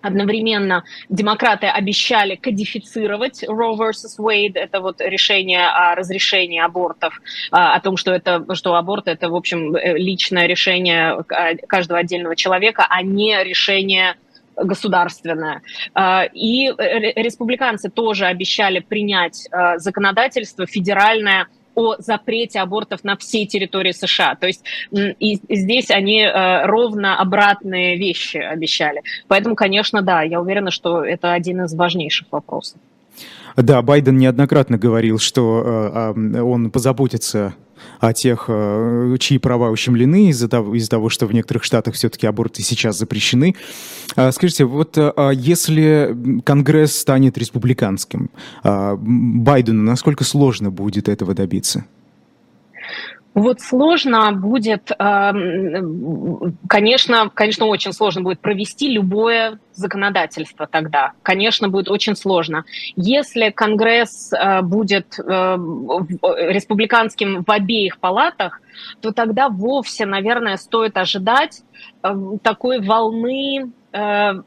[0.06, 4.20] Одновременно демократы обещали кодифицировать Roe vs.
[4.20, 9.30] Wade, это вот решение о разрешении абортов, а, о том, что, это, что аборт– это,
[9.30, 11.24] в общем, э, личное решение
[11.68, 14.16] каждого отдельного человека, а не решение
[14.56, 15.64] государственное.
[15.96, 23.92] А, и республиканцы тоже обещали принять а, законодательство федеральное о запрете абортов на всей территории
[23.92, 24.36] США.
[24.36, 29.02] То есть и здесь они э, ровно обратные вещи обещали.
[29.28, 32.80] Поэтому, конечно, да, я уверена, что это один из важнейших вопросов.
[33.56, 37.56] Да, Байден неоднократно говорил, что э, он позаботится
[38.00, 42.28] о тех, э, чьи права ущемлены из-за того, из того, что в некоторых штатах все-таки
[42.28, 43.56] аборты сейчас запрещены.
[44.16, 48.30] А, скажите, вот а, а если Конгресс станет республиканским,
[48.64, 51.86] Байдену насколько сложно будет этого добиться?
[53.36, 61.12] Вот сложно будет, эм, конечно, конечно, очень сложно будет провести любое законодательство тогда.
[61.22, 62.64] Конечно, будет очень сложно.
[62.96, 68.62] Если Конгресс э, будет э, республиканским в обеих палатах,
[69.02, 71.62] то тогда вовсе, наверное, стоит ожидать
[72.04, 73.72] э, такой волны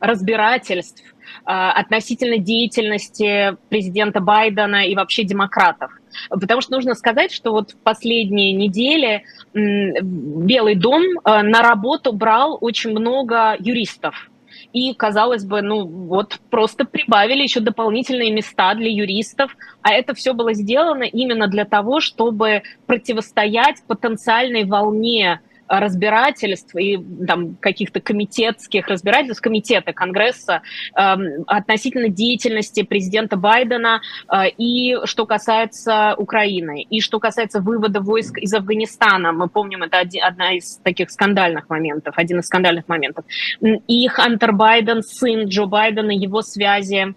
[0.00, 1.02] разбирательств
[1.44, 5.90] относительно деятельности президента Байдена и вообще демократов.
[6.30, 12.58] Потому что нужно сказать, что вот в последние недели Белый дом э, на работу брал
[12.60, 14.30] очень много юристов.
[14.72, 20.34] И, казалось бы, ну вот просто прибавили еще дополнительные места для юристов, а это все
[20.34, 29.42] было сделано именно для того, чтобы противостоять потенциальной волне разбирательств и там, каких-то комитетских разбирательств,
[29.42, 30.62] комитета Конгресса
[30.96, 31.02] э,
[31.46, 34.00] относительно деятельности президента Байдена
[34.32, 39.32] э, и что касается Украины, и что касается вывода войск из Афганистана.
[39.32, 43.24] Мы помним, это один, одна из таких скандальных моментов, один из скандальных моментов.
[43.60, 47.14] И Хантер Байден, сын Джо Байдена, его связи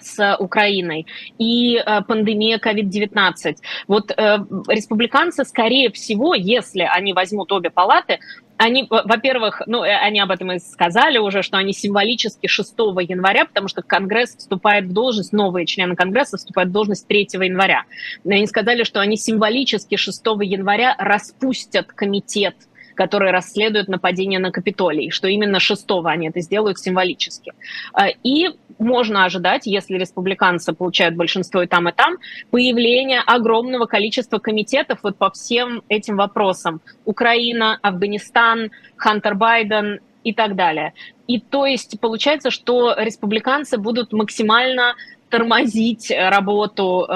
[0.00, 1.06] с Украиной
[1.38, 3.56] и э, пандемия COVID-19.
[3.88, 8.18] Вот э, республиканцы, скорее всего, если они возьмут обе палаты,
[8.62, 12.74] они, во-первых, ну, э, они об этом и сказали уже, что они символически 6
[13.08, 17.84] января, потому что Конгресс вступает в должность, новые члены Конгресса вступают в должность 3 января.
[18.24, 22.54] Они сказали, что они символически 6 января распустят комитет
[23.00, 27.52] который расследует нападение на Капитолий, что именно 6 они это сделают символически.
[27.94, 32.18] А, и можно ожидать, если республиканцы получают большинство и там, и там,
[32.50, 36.82] появление огромного количества комитетов вот по всем этим вопросам.
[37.06, 40.92] Украина, Афганистан, Хантер Байден и так далее.
[41.26, 44.94] И то есть получается, что республиканцы будут максимально
[45.30, 47.12] тормозить работу э,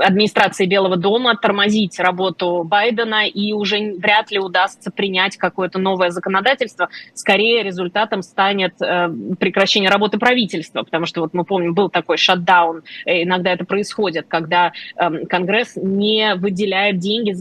[0.00, 6.88] администрации Белого дома, тормозить работу Байдена, и уже вряд ли удастся принять какое-то новое законодательство.
[7.14, 12.82] Скорее результатом станет э, прекращение работы правительства, потому что вот мы помним, был такой шатдаун,
[13.04, 17.34] э, иногда это происходит, когда э, Конгресс не выделяет деньги,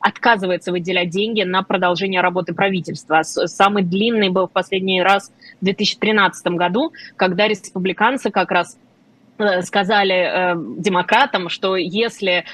[0.00, 3.22] отказывается выделять деньги на продолжение работы правительства.
[3.22, 8.89] Самый длинный был в последний раз в 2013 году, когда республиканцы как раз Э,
[9.62, 12.44] сказали э, демократам, что если э,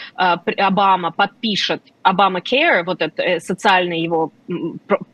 [0.59, 4.33] Обама подпишет Обама Care, вот этот э, социальный его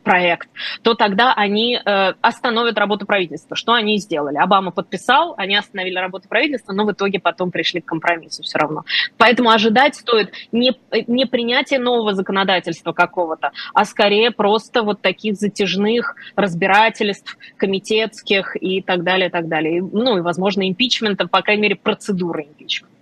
[0.03, 0.49] проект,
[0.81, 3.55] то тогда они э, остановят работу правительства.
[3.55, 4.37] Что они сделали?
[4.37, 8.83] Обама подписал, они остановили работу правительства, но в итоге потом пришли к компромиссу все равно.
[9.17, 10.73] Поэтому ожидать стоит не,
[11.07, 19.03] не принятие нового законодательства какого-то, а скорее просто вот таких затяжных разбирательств комитетских и так
[19.03, 19.81] далее, так далее.
[19.81, 22.92] Ну и, возможно, импичмента, по крайней мере, процедуры импичмента.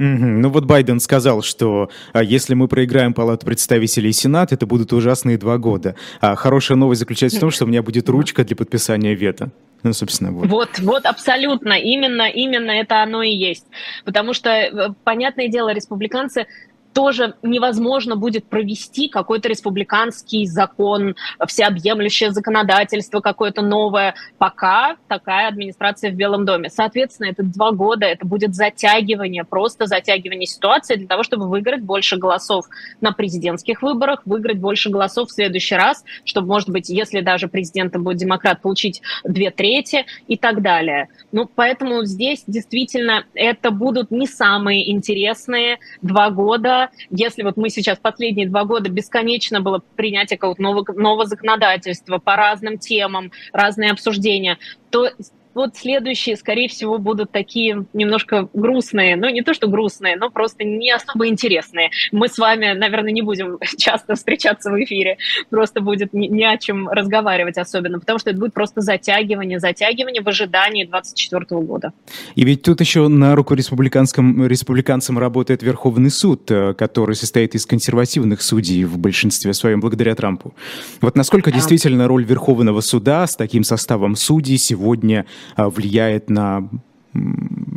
[0.00, 0.06] Угу.
[0.06, 4.94] Ну вот Байден сказал, что а, если мы проиграем Палату представителей и Сенат, это будут
[4.94, 5.94] ужасные два года.
[6.22, 9.50] А хорошая новость заключается в том, что у меня будет ручка для подписания вето.
[9.82, 10.46] Ну, собственно, вот.
[10.46, 13.66] Вот, вот абсолютно, именно, именно это оно и есть.
[14.06, 16.46] Потому что, э, понятное дело, республиканцы
[16.92, 21.14] тоже невозможно будет провести какой-то республиканский закон,
[21.46, 26.70] всеобъемлющее законодательство какое-то новое, пока такая администрация в Белом доме.
[26.70, 32.16] Соответственно, это два года, это будет затягивание, просто затягивание ситуации для того, чтобы выиграть больше
[32.16, 32.66] голосов
[33.00, 38.02] на президентских выборах, выиграть больше голосов в следующий раз, чтобы, может быть, если даже президентом
[38.02, 41.08] будет демократ, получить две трети и так далее.
[41.32, 46.79] Ну, поэтому здесь действительно это будут не самые интересные два года,
[47.10, 52.36] если вот мы сейчас последние два года бесконечно было принятие какого-то нового, нового законодательства по
[52.36, 54.58] разным темам, разные обсуждения,
[54.90, 55.10] то
[55.54, 59.16] вот следующие, скорее всего, будут такие немножко грустные.
[59.16, 61.90] Ну, не то, что грустные, но просто не особо интересные.
[62.12, 65.18] Мы с вами, наверное, не будем часто встречаться в эфире.
[65.50, 70.22] Просто будет ни, ни о чем разговаривать особенно, потому что это будет просто затягивание, затягивание
[70.22, 71.92] в ожидании 2024 года.
[72.34, 77.66] И ведь тут еще на руку республиканским, республиканцам работает Верховный суд, э, который состоит из
[77.66, 80.54] консервативных судей в большинстве своем благодаря Трампу.
[81.00, 85.26] Вот насколько действительно роль Верховного суда с таким составом судей сегодня
[85.56, 86.68] влияет на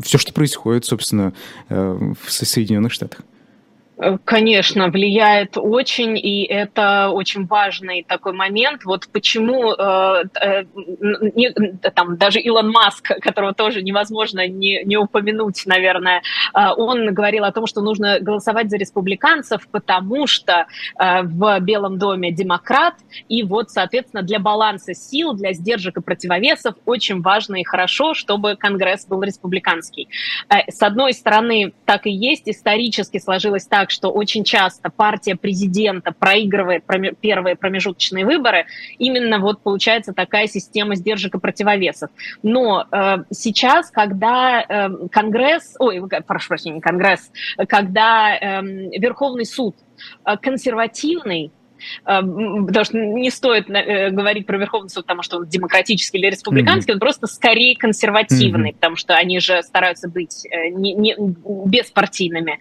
[0.04, 1.34] все, что происходит, собственно,
[1.69, 3.21] э, в Соединенных Штатах?
[4.04, 8.84] Э, конечно, влияет очень, и это очень важный такой момент.
[8.84, 10.63] Вот почему э, э,
[11.96, 16.22] там даже Илон Маск, которого тоже невозможно не, не упомянуть, наверное,
[16.54, 20.66] э, он говорил о том, что нужно голосовать за республиканцев, потому что
[21.00, 22.96] э, в Белом доме демократ,
[23.30, 28.56] и вот, соответственно, для баланса сил, для сдержек и противовесов очень важно и хорошо, чтобы
[28.56, 30.10] Конгресс был республиканский.
[30.49, 36.12] Э, с одной стороны, так и есть, исторически сложилось так, что очень часто партия президента
[36.12, 36.84] проигрывает
[37.22, 38.66] первые промежуточные выборы,
[38.98, 42.10] именно вот получается такая система сдержек и противовесов.
[42.41, 47.32] Но э, сейчас, когда э, Конгресс, ой, прошу прощения, Конгресс,
[47.68, 48.62] когда э,
[48.98, 49.76] Верховный суд
[50.26, 51.52] э, консервативный,
[52.03, 56.91] потому что не стоит э, говорить про Верховный суд, потому что он демократический или республиканский,
[56.91, 56.95] mm-hmm.
[56.95, 58.75] он просто скорее консервативный, mm-hmm.
[58.75, 61.15] потому что они же стараются быть э, не, не,
[61.65, 62.59] беспартийными.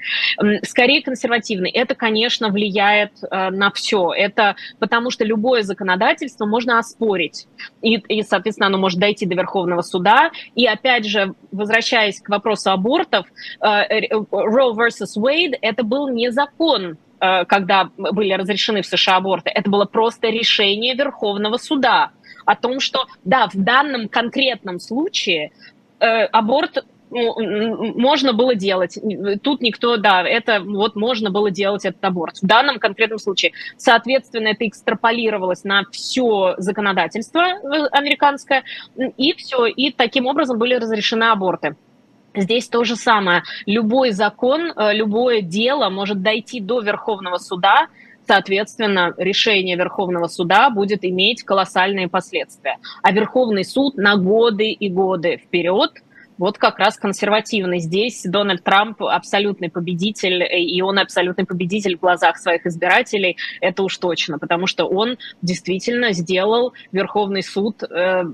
[0.65, 1.71] Скорее консервативный.
[1.71, 4.13] Это, конечно, влияет э, на все.
[4.13, 7.47] Это потому что любое законодательство можно оспорить.
[7.83, 10.31] И, и, соответственно, оно может дойти до Верховного суда.
[10.55, 13.27] И, опять же, возвращаясь к вопросу абортов,
[13.61, 16.99] Roe versus Wade, это был не закон
[17.47, 22.11] когда были разрешены в США аборты, это было просто решение Верховного суда
[22.45, 25.53] о том, что да, в данном конкретном случае
[26.01, 28.99] э, аборт ну, можно было делать.
[29.43, 32.39] Тут никто, да, это вот можно было делать этот аборт.
[32.41, 33.53] В данном конкретном случае.
[33.77, 38.65] Соответственно, это экстраполировалось на все законодательство э, американское,
[38.97, 41.77] и все, и таким образом были разрешены аборты.
[42.35, 43.43] Здесь то же самое.
[43.67, 47.89] Любой закон, э, любое дело может дойти до Верховного суда,
[48.27, 52.79] соответственно, решение Верховного суда будет иметь колоссальные последствия.
[53.03, 55.93] А Верховный суд на годы и годы вперед
[56.39, 57.79] вот как раз консервативный.
[57.79, 63.97] Здесь Дональд Трамп абсолютный победитель, и он абсолютный победитель в глазах своих избирателей, это уж
[63.99, 68.25] точно, потому что он действительно сделал Верховный суд э,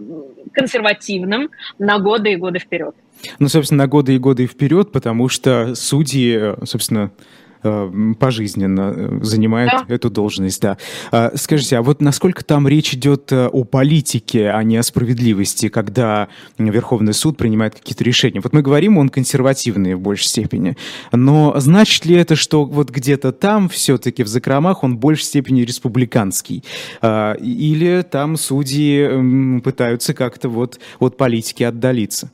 [0.53, 2.95] консервативным на годы и годы вперед.
[3.39, 9.71] Ну, собственно, на годы и годы вперед, потому что судьи, собственно, э, пожизненно э, занимает
[9.71, 9.95] да.
[9.95, 10.79] эту должность, да.
[11.11, 15.69] А, скажите, а вот насколько там речь идет э, о политике, а не о справедливости,
[15.69, 16.29] когда
[16.59, 18.41] Верховный суд принимает какие-то решения?
[18.41, 20.77] Вот мы говорим, он консервативный в большей степени,
[21.13, 25.63] но значит ли это, что вот где-то там все-таки в закромах он в большей степени
[25.63, 26.65] республиканский?
[27.01, 32.31] А, или там судьи пытаются как-то вот от политики отдалиться?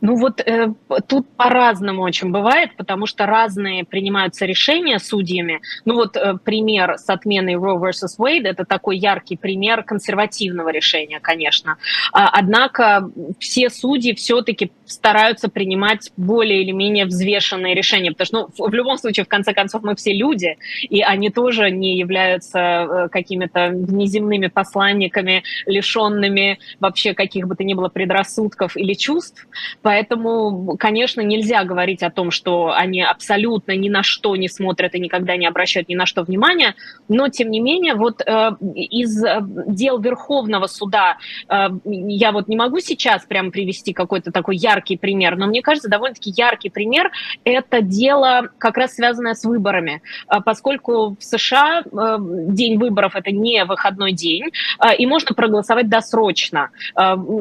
[0.00, 0.72] Ну вот э,
[1.06, 5.60] тут по-разному очень бывает, потому что разные принимаются решения судьями.
[5.84, 8.18] Ну вот э, пример с отменой Roe vs.
[8.18, 11.76] Wade– это такой яркий пример консервативного решения, конечно.
[12.12, 18.66] А, однако все судьи все-таки стараются принимать более или менее взвешенные решения, потому что ну,
[18.68, 23.08] в любом случае, в конце концов, мы все люди, и они тоже не являются э,
[23.08, 29.46] какими-то внеземными посланниками, лишенными вообще каких бы то ни было предрассудков или чувств.
[29.82, 35.00] Поэтому, конечно, нельзя говорить о том, что они абсолютно ни на что не смотрят и
[35.00, 36.74] никогда не обращают ни на что внимания,
[37.08, 41.18] но, тем не менее, вот э, из э, дел Верховного суда
[41.48, 45.88] э, я вот не могу сейчас прям привести какой-то такой яркий пример, но мне кажется,
[45.88, 47.10] довольно-таки яркий пример–
[47.44, 53.30] это дело как раз связанное с выборами, э, поскольку в США э, день выборов– это
[53.30, 54.44] не выходной день,
[54.84, 56.70] э, и можно проголосовать досрочно.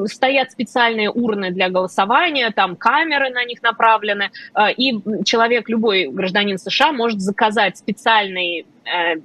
[0.06, 4.32] Стоят специальные урны для голосования, там камеры на них направлены,
[4.78, 4.94] и
[5.26, 9.16] человек, любой гражданин США может заказать специальный э,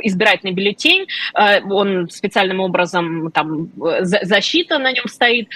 [0.00, 3.70] избирательный бюллетень, э, он специальным образом, там,
[4.00, 5.48] защита на нем стоит,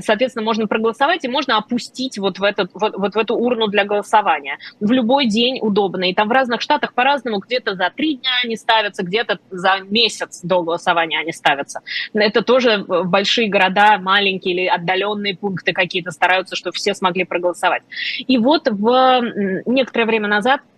[0.00, 3.84] соответственно, можно проголосовать и можно опустить вот в, этот, вот, вот в эту урну для
[3.84, 4.58] голосования.
[4.80, 6.10] В любой день удобно.
[6.10, 10.40] И там в разных штатах по-разному, где-то за три дня они ставятся, где-то за месяц
[10.42, 11.80] до голосования они ставятся.
[12.14, 17.82] Это тоже большие города, маленькие или отдаленные пункты какие-то стараются, чтобы все смогли проголосовать.
[18.18, 20.60] И вот в некоторое время назад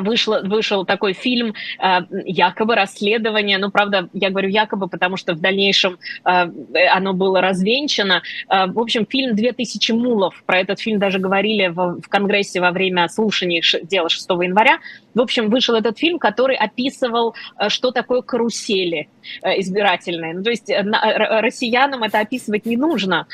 [0.00, 5.40] вышло, вышел такой фильм, э, якобы расследование, ну, правда, я говорю якобы, потому что в
[5.40, 6.46] дальнейшем э,
[6.92, 8.22] оно было развенчано.
[8.48, 13.08] В общем, фильм «2000 мулов», про этот фильм даже говорили в, в Конгрессе во время
[13.08, 14.78] слушаний дела 6 января.
[15.14, 17.34] В общем, вышел этот фильм, который описывал,
[17.68, 19.08] что такое карусели
[19.42, 20.34] избирательные.
[20.34, 23.26] Ну, то есть россиянам это описывать не нужно,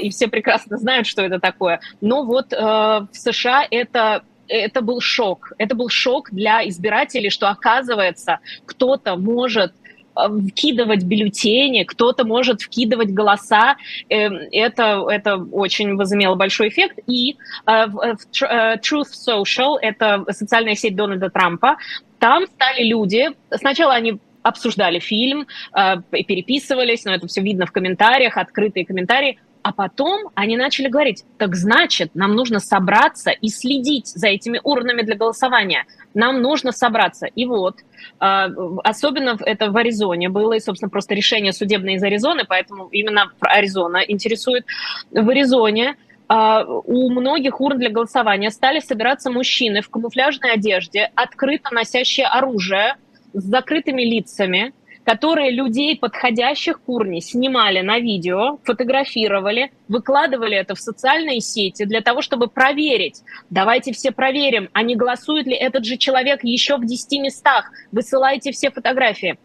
[0.00, 1.80] и все прекрасно знают, что это такое.
[2.00, 5.52] Но вот в США это это был шок.
[5.58, 9.72] Это был шок для избирателей, что оказывается кто-то может
[10.16, 13.76] э, вкидывать бюллетени, кто-то может вкидывать голоса.
[14.08, 16.98] Эм, это, это очень возымело большой эффект.
[17.06, 17.36] И
[17.66, 21.76] э, э, Truth Social, это социальная сеть Дональда Трампа,
[22.18, 28.86] там стали люди, сначала они обсуждали фильм, переписывались, но это все видно в комментариях, открытые
[28.86, 34.60] комментарии, а потом они начали говорить, так значит, нам нужно собраться и следить за этими
[34.62, 35.86] урнами для голосования.
[36.14, 37.26] Нам нужно собраться.
[37.26, 37.78] И вот,
[38.20, 38.48] а,
[38.84, 44.04] особенно это в Аризоне было, и, собственно, просто решение судебное из Аризоны, поэтому именно Аризона
[44.06, 44.66] интересует.
[45.10, 45.96] В Аризоне
[46.28, 52.94] а, у многих урн для голосования стали собираться мужчины в камуфляжной одежде, открыто носящие оружие,
[53.32, 54.74] с закрытыми лицами,
[55.06, 62.00] которые людей, подходящих к урне, снимали на видео, фотографировали, выкладывали это в социальные сети для
[62.00, 63.22] того, чтобы проверить.
[63.48, 67.70] Давайте все проверим, а не голосует ли этот же человек еще в 10 местах.
[67.92, 69.38] Высылайте все фотографии.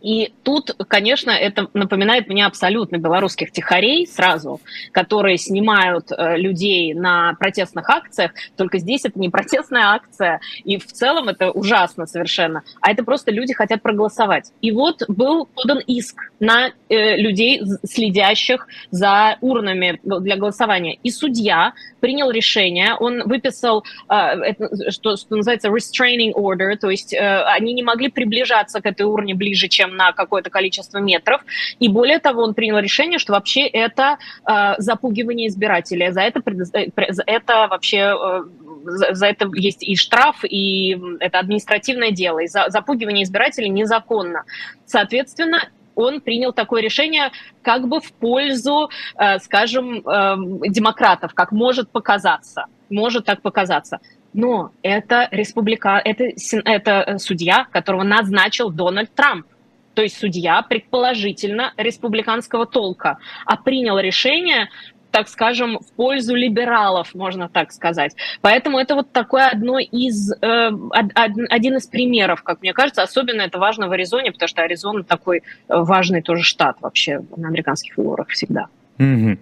[0.00, 4.60] И тут, конечно, это напоминает мне абсолютно белорусских тихарей сразу,
[4.92, 10.86] которые снимают э, людей на протестных акциях, только здесь это не протестная акция, и в
[10.86, 14.52] целом это ужасно совершенно, а это просто люди хотят проголосовать.
[14.60, 20.98] И вот был подан иск на э, людей, следящих за урнами для голосования.
[21.02, 27.12] И судья принял решение, он выписал, э, это, что, что называется restraining order, то есть
[27.12, 31.42] э, они не могли приближаться к этой урне ближе, чем чем на какое-то количество метров.
[31.78, 36.12] И более того, он принял решение, что вообще это э, запугивание избирателя.
[36.12, 36.42] За это,
[36.74, 38.42] э, за это вообще э,
[38.84, 42.40] за, за это есть и штраф, и это административное дело.
[42.40, 44.44] И за, запугивание избирателей незаконно.
[44.86, 47.30] Соответственно, он принял такое решение
[47.62, 50.36] как бы в пользу, э, скажем, э,
[50.68, 52.66] демократов, как может показаться.
[52.90, 53.98] Может так показаться.
[54.32, 56.28] Но это республика, это,
[56.64, 59.46] это судья, которого назначил Дональд Трамп
[59.94, 64.68] то есть судья, предположительно, республиканского толка, а принял решение
[65.10, 68.14] так скажем, в пользу либералов, можно так сказать.
[68.40, 73.02] Поэтому это вот такое одно из, э, один из примеров, как мне кажется.
[73.02, 77.48] Особенно это важно в Аризоне, потому что Аризона такой э, важный тоже штат вообще на
[77.48, 78.66] американских выборах всегда.
[78.98, 79.38] Угу.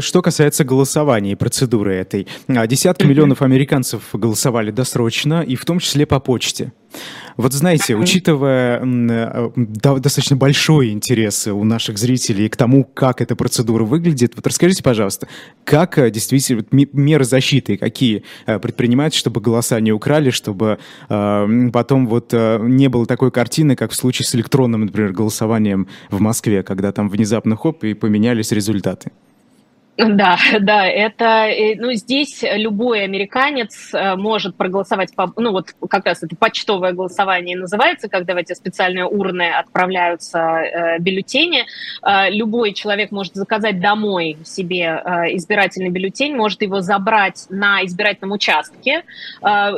[0.00, 5.80] Что касается голосования и процедуры этой, а, десятки миллионов американцев голосовали досрочно, и в том
[5.80, 6.72] числе по почте.
[7.36, 13.84] Вот знаете, учитывая э, достаточно большой интерес у наших зрителей к тому, как эта процедура
[13.84, 15.28] выглядит, вот расскажите, пожалуйста,
[15.64, 20.78] как э, действительно меры защиты, какие э, предпринимают, чтобы голоса не украли, чтобы
[21.08, 26.62] потом вот не было такой картины, как в случае с электронным, например, голосованием в Москве,
[26.62, 29.12] когда там внезапно хоп и поменялись результаты.
[29.96, 36.04] Да, да, это, э, ну, здесь любой американец э, может проголосовать, по, ну, вот как
[36.04, 41.64] раз это почтовое голосование называется, когда в эти специальные урны отправляются э, бюллетени.
[42.30, 49.04] Любой человек может заказать домой себе избирательный бюллетень, может его забрать на избирательном участке.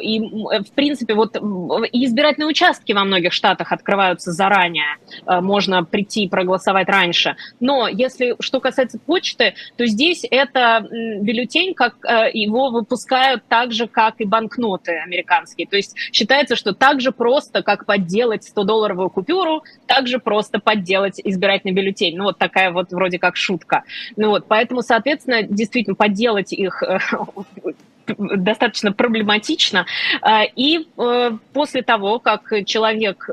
[0.02, 4.96] И, в принципе, вот и избирательные участки во многих штатах открываются заранее,
[5.26, 7.36] можно прийти и проголосовать раньше.
[7.60, 13.72] Но если, что касается почты, то здесь здесь это бюллетень, как э, его выпускают так
[13.72, 15.66] же, как и банкноты американские.
[15.66, 21.20] То есть считается, что так же просто, как подделать 100-долларовую купюру, так же просто подделать
[21.22, 22.16] избирательный бюллетень.
[22.16, 23.84] Ну вот такая вот вроде как шутка.
[24.16, 26.98] Ну вот, поэтому, соответственно, действительно подделать их э,
[28.16, 29.86] достаточно проблематично.
[30.20, 33.30] А, и э, после того, как человек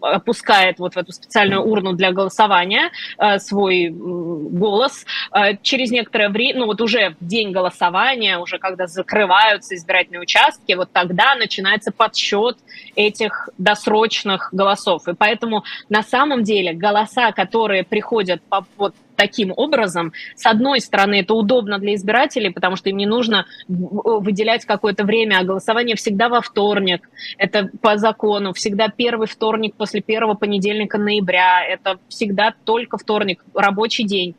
[0.00, 6.60] опускает вот в эту специальную урну для голосования э, свой голос, э, через некоторое время,
[6.60, 12.58] ну вот уже в день голосования, уже когда закрываются избирательные участки, вот тогда начинается подсчет
[12.94, 15.08] этих досрочных голосов.
[15.08, 21.20] И поэтому на самом деле голоса, которые приходят по, вот, таким образом, с одной стороны,
[21.20, 26.28] это удобно для избирателей, потому что им не нужно выделять какое-то время, а голосование всегда
[26.28, 27.08] во вторник,
[27.38, 34.04] это по закону, всегда первый вторник после первого понедельника ноября, это всегда только вторник, рабочий
[34.04, 34.36] день.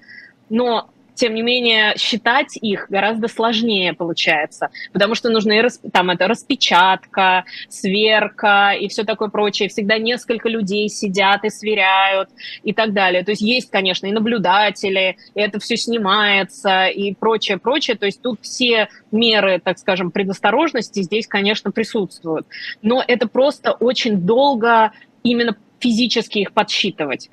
[0.49, 7.43] Но тем не менее, считать их гораздо сложнее получается, потому что нужны там это распечатка,
[7.69, 9.67] сверка и все такое прочее.
[9.67, 12.29] Всегда несколько людей сидят и сверяют
[12.63, 13.23] и так далее.
[13.23, 17.97] То есть есть, конечно, и наблюдатели, и это все снимается и прочее, прочее.
[17.97, 22.45] То есть тут все меры, так скажем, предосторожности здесь, конечно, присутствуют.
[22.83, 24.91] Но это просто очень долго
[25.23, 27.29] именно физически их подсчитывать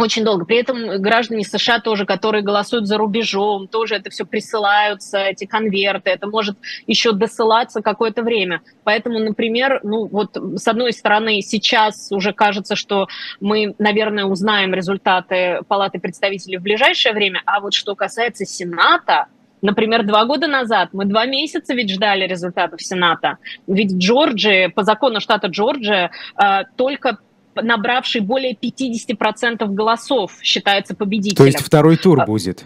[0.00, 0.44] очень долго.
[0.44, 6.10] При этом граждане США тоже, которые голосуют за рубежом, тоже это все присылаются, эти конверты,
[6.10, 8.62] это может еще досылаться какое-то время.
[8.84, 13.08] Поэтому, например, ну вот с одной стороны сейчас уже кажется, что
[13.40, 19.26] мы, наверное, узнаем результаты Палаты представителей в ближайшее время, а вот что касается Сената,
[19.62, 23.38] Например, два года назад мы два месяца ведь ждали результатов Сената.
[23.66, 26.10] Ведь в Джорджии, по закону штата Джорджия,
[26.42, 27.18] э, только
[27.62, 31.36] набравший более 50% голосов считается победителем.
[31.36, 32.64] То есть второй тур а, будет?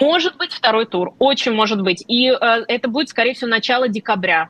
[0.00, 2.04] Может быть второй тур, очень может быть.
[2.08, 2.34] И э,
[2.68, 4.48] это будет, скорее всего, начало декабря.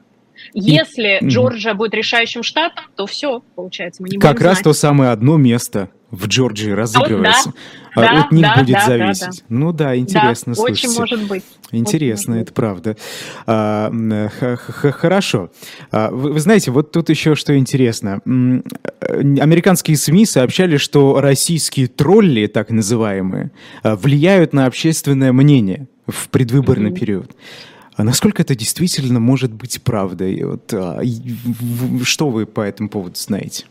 [0.55, 1.29] Если и...
[1.29, 4.65] Джорджия будет решающим штатом, то все, получается, мы не Как раз знать.
[4.65, 7.53] то самое одно место в Джорджии разыгрывается.
[7.97, 9.21] Вот, да, а от них да, будет да, зависеть.
[9.21, 9.45] Да, да.
[9.49, 10.89] Ну да, интересно, да, слушайте.
[10.89, 11.45] Очень может быть.
[11.73, 12.97] Интересно, очень это правда.
[13.47, 13.91] А,
[14.69, 15.51] хорошо.
[15.91, 18.21] А, вы, вы знаете, вот тут еще что интересно.
[18.25, 23.51] Американские СМИ сообщали, что российские тролли, так называемые,
[23.83, 26.99] а, влияют на общественное мнение в предвыборный mm-hmm.
[26.99, 27.31] период.
[27.97, 30.43] А насколько это действительно может быть правдой?
[30.45, 31.01] Вот, а,
[32.05, 33.65] что вы по этому поводу знаете?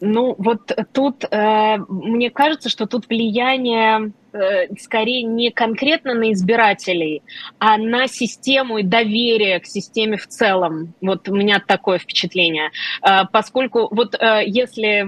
[0.00, 7.22] Ну, вот тут э, мне кажется, что тут влияние э, скорее не конкретно на избирателей,
[7.58, 10.94] а на систему и доверие к системе в целом.
[11.00, 12.70] Вот у меня такое впечатление.
[13.02, 15.04] Э, поскольку вот э, если э,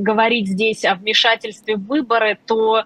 [0.00, 2.84] говорить здесь о вмешательстве в выборы, то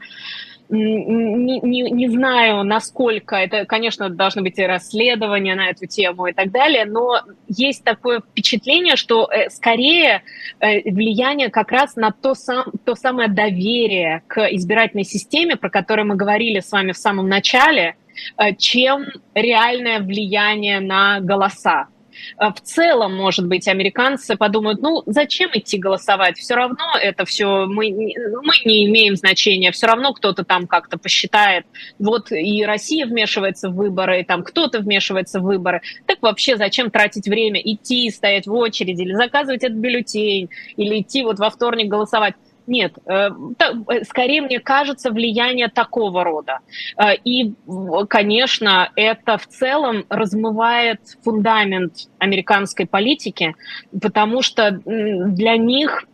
[0.72, 6.50] не, не, знаю, насколько это, конечно, должны быть и расследования на эту тему и так
[6.50, 10.22] далее, но есть такое впечатление, что э, скорее
[10.60, 16.04] э, влияние как раз на то, сам, то самое доверие к избирательной системе, про которое
[16.04, 17.96] мы говорили с вами в самом начале,
[18.38, 19.04] э, чем
[19.34, 21.88] реальное влияние на голоса.
[22.38, 26.38] Э, в целом, может быть, американцы подумают, ну, зачем идти голосовать?
[26.38, 31.66] Все равно это все, мы, мы не имеем значения, все равно кто-то там как-то посчитает.
[31.98, 35.82] Вот и Россия вмешивается в выборы, и там кто-то вмешивается в выборы.
[36.06, 41.22] Так вообще зачем тратить время, идти, стоять в очереди, или заказывать этот бюллетень, или идти
[41.22, 42.34] вот во вторник голосовать?
[42.66, 46.60] Нет, э, э, скорее мне кажется влияние такого рода.
[46.96, 47.54] Э, и,
[48.08, 53.54] конечно, это в целом размывает фундамент американской политики,
[54.00, 56.04] потому что для них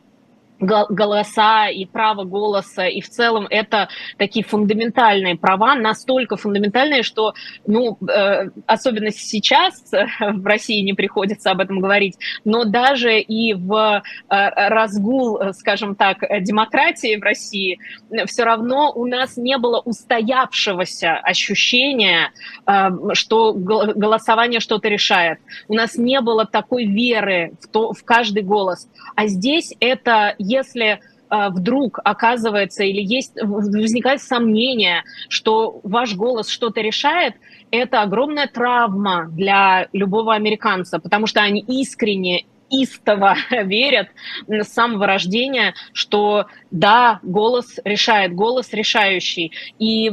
[0.60, 7.34] голоса и право голоса, и в целом это такие фундаментальные права, настолько фундаментальные, что,
[7.66, 9.90] ну, э, особенно сейчас
[10.20, 14.34] в России не приходится об этом говорить, но даже и в э,
[14.68, 17.78] разгул, скажем так, демократии в России
[18.26, 22.32] все равно у нас не было устоявшегося ощущения,
[22.66, 25.38] э, что голосование что-то решает.
[25.68, 28.88] У нас не было такой веры в, то, в каждый голос.
[29.14, 36.80] А здесь это если э, вдруг оказывается или есть возникает сомнение, что ваш голос что-то
[36.80, 37.34] решает,
[37.70, 44.08] это огромная травма для любого американца, потому что они искренне истово верят
[44.46, 49.52] с самого рождения, что да, голос решает, голос решающий.
[49.78, 50.12] И э,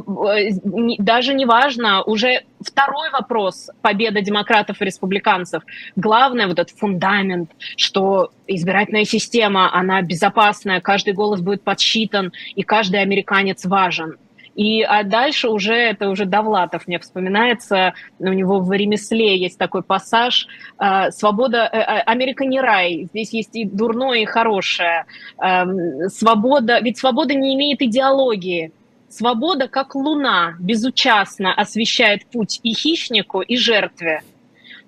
[0.99, 5.63] даже не важно, уже второй вопрос победа демократов и республиканцев.
[5.95, 13.01] Главное вот этот фундамент, что избирательная система, она безопасная, каждый голос будет подсчитан, и каждый
[13.01, 14.17] американец важен.
[14.55, 19.83] И а дальше уже, это уже Довлатов мне вспоминается, у него в «Ремесле» есть такой
[19.83, 20.47] пассаж
[20.79, 25.05] э, «Свобода, э, э, Америка не рай, здесь есть и дурное, и хорошее.
[25.41, 28.71] Эм, свобода, ведь свобода не имеет идеологии,
[29.07, 34.23] Свобода, как луна, безучастно освещает путь и хищнику, и жертве.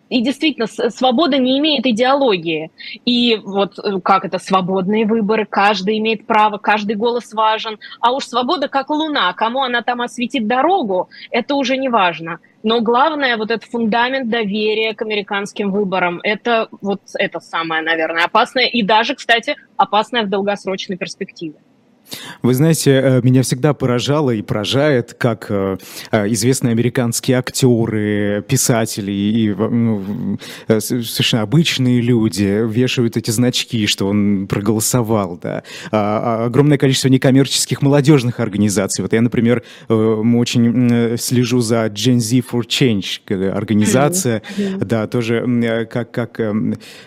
[0.10, 2.72] И действительно, свобода не имеет идеологии.
[3.05, 7.80] И вот э, как это, свободные выборы, каждый имеет право, каждый голос важен.
[7.99, 12.39] А уж свобода как луна, кому она там осветит дорогу, это уже не важно.
[12.64, 18.66] Но главное, вот этот фундамент доверия к американским выборам, это вот это самое, наверное, опасное.
[18.66, 21.55] И даже, кстати, опасное в долгосрочной перспективе.
[22.41, 25.78] Вы знаете, э, меня всегда поражало и поражает, как э,
[26.12, 30.38] э, известные американские актеры, писатели и ну,
[30.68, 35.39] совершенно обычные люди вешают эти значки, что он проголосовал.
[35.41, 35.64] Да.
[35.91, 39.01] А, а огромное количество некоммерческих молодежных организаций.
[39.01, 44.86] Вот я, например, очень слежу за Gen Z for Change, организация, mm-hmm.
[44.86, 46.39] да, тоже как, как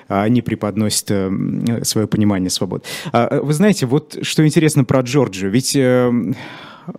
[0.09, 1.07] они преподносят
[1.87, 2.85] свое понимание свободы.
[3.13, 5.53] А, вы знаете, вот что интересно про Джорджию.
[5.53, 6.13] Ведь э,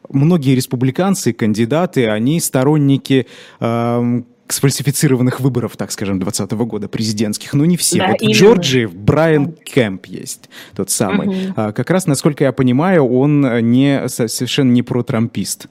[0.08, 3.28] многие республиканцы, кандидаты, они сторонники
[3.60, 7.98] э, сфальсифицированных выборов, так скажем, 2020 года, президентских, но не все.
[7.98, 8.34] Да, вот именно.
[8.34, 11.28] в Джорджии Брайан Кэмп есть, тот самый.
[11.28, 11.54] Угу.
[11.58, 15.68] А, как раз, насколько я понимаю, он не, совершенно не про-трампист.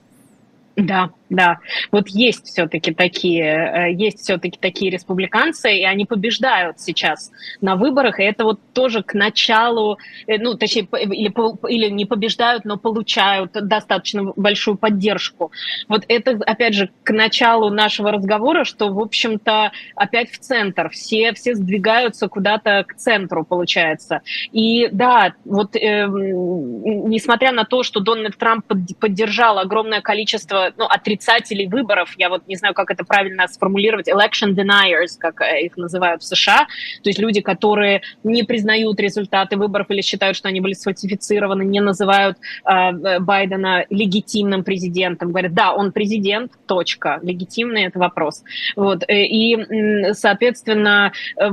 [0.77, 1.61] Да, да.
[1.93, 8.18] Вот есть все-таки такие, э, есть все-таки такие республиканцы, и они побеждают сейчас на выборах,
[8.18, 11.33] и это вот тоже к началу, э, ну, точнее, или,
[11.72, 15.53] или не побеждают, но получают достаточно большую поддержку.
[15.89, 20.91] Вот это, опять же, к началу нашего разговора, что, в общем-то, опять в центр.
[20.91, 24.22] Все, все сдвигаются куда-то к центру, получается.
[24.51, 28.66] И да, вот э, несмотря на то, что Дональд Трамп
[28.99, 30.87] поддержал огромное количество ну,
[31.21, 35.77] отрицателей выборов, я вот не знаю, как это правильно сформулировать, election deniers, как э, их
[35.77, 36.66] называют в США,
[37.03, 41.81] то есть люди, которые не признают результаты выборов или считают, что они были сфальсифицированы, не
[41.81, 48.43] называют э, Байдена легитимным президентом, говорят, да, он президент, точка, легитимный это вопрос.
[48.77, 51.51] Вот, э, и, соответственно, э,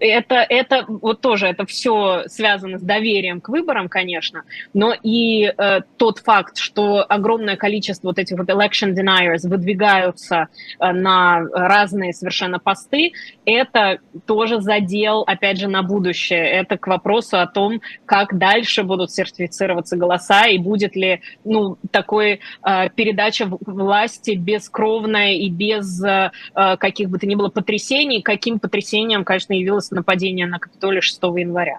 [0.00, 4.42] это, это вот тоже, это все связано с доверием к выборам, конечно,
[4.74, 10.92] но и э, тот факт, что огромное количество вот этих вот election deniers выдвигаются э,
[10.92, 13.12] на разные совершенно посты,
[13.44, 16.44] это тоже задел, опять же, на будущее.
[16.44, 22.40] Это к вопросу о том, как дальше будут сертифицироваться голоса и будет ли ну, такой
[22.64, 28.22] э, передача власти бескровная и без э, каких бы то ни было потрясений.
[28.22, 31.78] Каким потрясением, конечно, явилось нападение на Капитолий 6 января.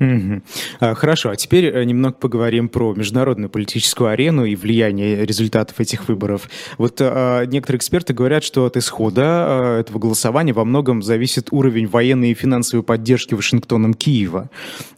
[0.00, 0.94] Угу.
[0.94, 6.48] Хорошо, а теперь э, немного поговорим про международную политическую арену и влияние результатов этих выборов.
[6.78, 11.86] Вот а, некоторые эксперты говорят, что от исхода а, этого голосования во многом зависит уровень
[11.86, 14.50] военной и финансовой поддержки Вашингтоном Киева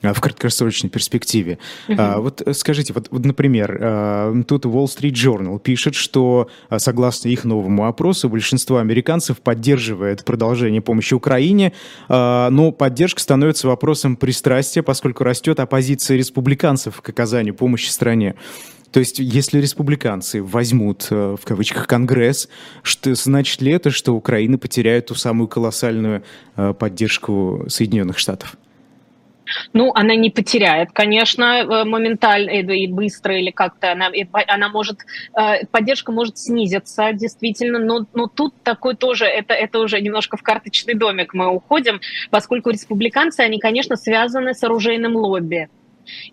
[0.02, 1.58] а, в краткосрочной перспективе.
[1.88, 1.96] Угу.
[1.98, 7.44] А, вот скажите, вот, вот например, а, тут Wall Street Journal пишет, что согласно их
[7.44, 11.72] новому опросу большинство американцев поддерживает продолжение помощи Украине,
[12.08, 18.34] а, но поддержка становится вопросом пристрастия поскольку растет оппозиция республиканцев к оказанию помощи стране.
[18.92, 22.48] То есть, если республиканцы возьмут, э, в кавычках, Конгресс,
[22.82, 26.22] что, значит ли это, что Украина потеряет ту самую колоссальную
[26.56, 28.56] э, поддержку Соединенных Штатов?
[29.72, 34.10] Ну, она не потеряет, конечно, э, моментально и быстро, или как-то она,
[34.46, 35.00] она может,
[35.38, 40.42] э, поддержка может снизиться, действительно, но, но тут такой тоже, это, это уже немножко в
[40.42, 45.68] карточный домик мы уходим, поскольку республиканцы, они, конечно, связаны с оружейным лобби.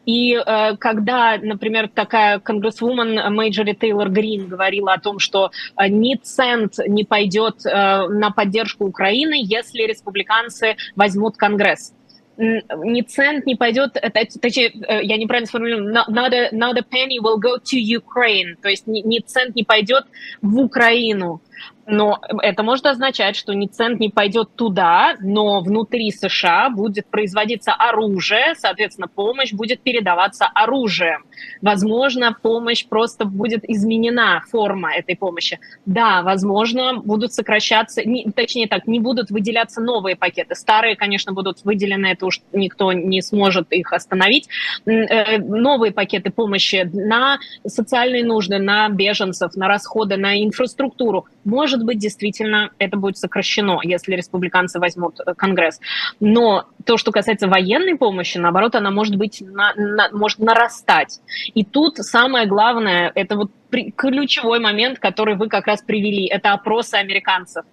[0.05, 6.15] И э, когда, например, такая конгрессвумен Марджори Тейлор Грин говорила о том, что э, ни
[6.15, 11.93] цент не пойдет э, на поддержку Украины, если республиканцы возьмут Конгресс
[12.37, 13.97] ни цент не пойдет,
[14.41, 18.87] точнее, э, я неправильно сформулирую, not not a penny will go to Ukraine, то есть
[18.87, 20.05] ни, ни цент не пойдет
[20.41, 21.41] в Украину.
[21.85, 27.73] Но это может означать, что ни цент не пойдет туда, но внутри США будет производиться
[27.73, 31.25] оружие, соответственно, помощь будет передаваться оружием.
[31.61, 35.59] Возможно, помощь просто будет изменена, форма этой помощи.
[35.85, 40.55] Да, возможно, будут сокращаться, не, точнее так, не будут выделяться новые пакеты.
[40.55, 44.47] Старые, конечно, будут выделены, это уж никто не сможет их остановить.
[44.85, 51.25] Э, новые пакеты помощи на социальные нужды, на беженцев, на расходы, на инфраструктуру.
[51.45, 55.79] Может быть, действительно, это будет сокращено, если республиканцы возьмут э, Конгресс.
[56.19, 61.19] Но то, что касается военной помощи, наоборот, она может быть на, на, может нарастать.
[61.53, 63.51] И тут самое главное, это вот
[63.95, 67.65] ключевой момент, который вы как раз привели, это опросы американцев.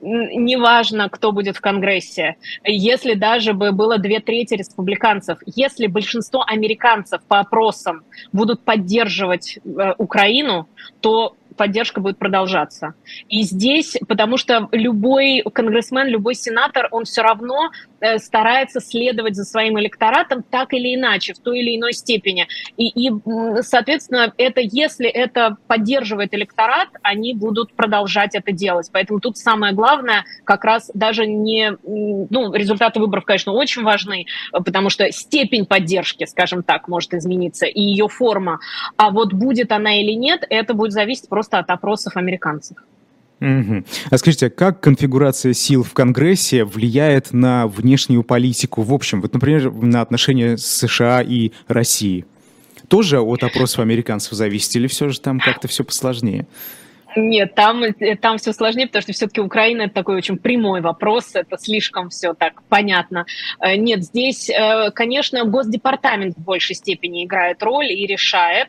[0.00, 7.22] Неважно, кто будет в Конгрессе, если даже бы было две трети республиканцев, если большинство американцев
[7.26, 10.68] по опросам будут поддерживать э, Украину,
[11.00, 12.94] то поддержка будет продолжаться.
[13.28, 19.44] И здесь, потому что любой конгрессмен, любой сенатор, он все равно э, старается следовать за
[19.44, 22.46] своим электоратом так или иначе, в той или иной степени.
[22.76, 23.12] И, и
[23.62, 28.88] соответственно, это, если это поддерживает электорат, они будут продолжать это делать.
[28.92, 31.76] Поэтому тут самое главное как раз даже не...
[31.84, 37.80] Ну, результаты выборов, конечно, очень важны, потому что степень поддержки, скажем так, может измениться, и
[37.80, 38.60] ее форма.
[38.96, 42.78] А вот будет она или нет, это будет зависеть просто от опросов американцев.
[43.40, 43.84] Угу.
[44.10, 49.70] А скажите, как конфигурация сил в Конгрессе влияет на внешнюю политику в общем, вот, например,
[49.70, 52.24] на отношения США и России?
[52.88, 56.46] Тоже от опросов американцев зависит или все же там как-то все посложнее?
[57.16, 61.30] Нет, там, э, там все сложнее, потому что все-таки Украина это такой очень прямой вопрос,
[61.34, 63.24] это слишком все так понятно.
[63.58, 68.68] Э, нет, здесь, э, конечно, Госдепартамент в большей степени играет роль и решает,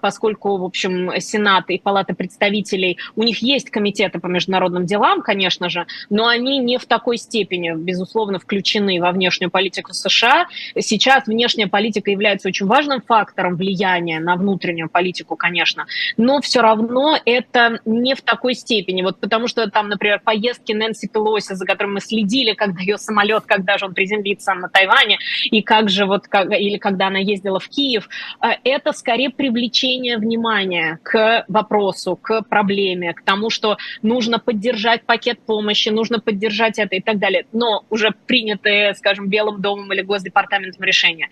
[0.00, 5.68] поскольку, в общем, Сенат и Палата представителей, у них есть комитеты по международным делам, конечно
[5.68, 10.46] же, но они не в такой степени, безусловно, включены во внешнюю политику США.
[10.78, 15.86] Сейчас внешняя политика является очень важным фактором влияния на внутреннюю политику, конечно,
[16.16, 19.02] но все равно это не в такой степени.
[19.02, 23.44] Вот потому что там, например, поездки Нэнси Пелоси, за которым мы следили, когда ее самолет,
[23.46, 27.58] когда же он приземлится на Тайване, и как же вот, как, или когда она ездила
[27.58, 28.08] в Киев,
[28.40, 35.40] э, это скорее привлечение внимания к вопросу, к проблеме, к тому, что нужно поддержать пакет
[35.40, 37.46] помощи, нужно поддержать это и так далее.
[37.52, 41.28] Но уже принятые, скажем, Белым домом или Госдепартаментом решения.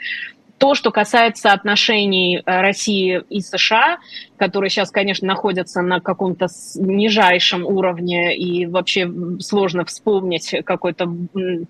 [0.59, 3.98] То, что касается отношений э, России и США,
[4.41, 9.07] которые сейчас, конечно, находятся на каком-то нижайшем уровне, и вообще
[9.38, 11.12] сложно вспомнить какой-то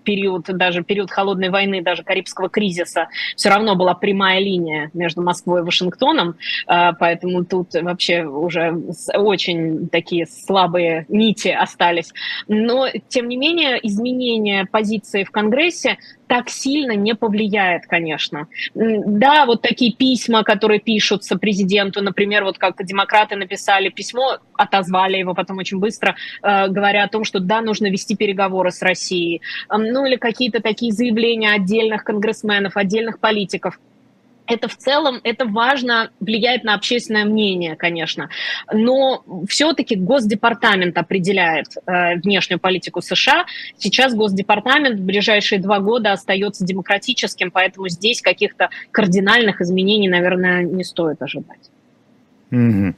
[0.05, 5.62] период, даже период холодной войны, даже Карибского кризиса, все равно была прямая линия между Москвой
[5.62, 6.37] и Вашингтоном,
[6.68, 8.73] э, поэтому тут вообще уже
[9.14, 12.12] очень такие слабые нити остались.
[12.47, 15.99] Но, тем не менее, изменение позиции в Конгрессе
[16.31, 18.47] так сильно не повлияет, конечно.
[18.73, 25.35] Да, вот такие письма, которые пишутся президенту, например, вот как демократы написали письмо, отозвали его
[25.35, 29.41] потом очень быстро, э, говоря о том, что да, нужно вести переговоры с Россией.
[29.69, 33.79] Ну или какие-то такие заявления отдельных конгрессменов, отдельных политиков
[34.51, 38.29] это в целом, это важно, влияет на общественное мнение, конечно.
[38.73, 43.47] Но все-таки Госдепартамент определяет э, внешнюю политику США.
[43.79, 50.85] Сейчас Госдепартамент в ближайшие два года остается демократическим, поэтому здесь каких-то кардинальных изменений, наверное, не
[50.85, 51.71] стоит ожидать.
[52.51, 52.94] Угу.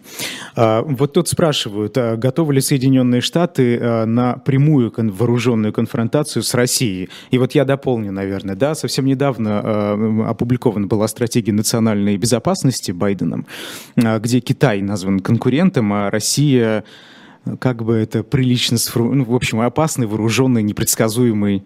[0.57, 7.11] Вот тут спрашивают, а готовы ли Соединенные Штаты а, на прямую вооруженную конфронтацию с Россией?
[7.31, 13.47] И вот я дополню, наверное, да, совсем недавно а, опубликована была стратегия национальной безопасности Байденом,
[13.97, 16.85] где Китай назван конкурентом, а Россия
[17.59, 21.65] как бы это прилично, ну, в общем, опасный, вооруженный, непредсказуемый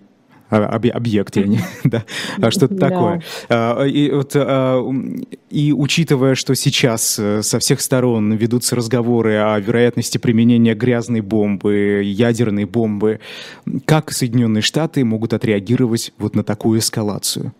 [0.49, 2.05] объект, я не, да,
[2.41, 3.23] а что-то такое.
[3.49, 4.83] А, и, вот, а,
[5.51, 12.03] и учитывая, что сейчас э, со всех сторон ведутся разговоры о вероятности применения грязной бомбы,
[12.05, 13.21] ядерной бомбы,
[13.85, 17.53] как Соединенные Штаты могут отреагировать вот на такую эскалацию?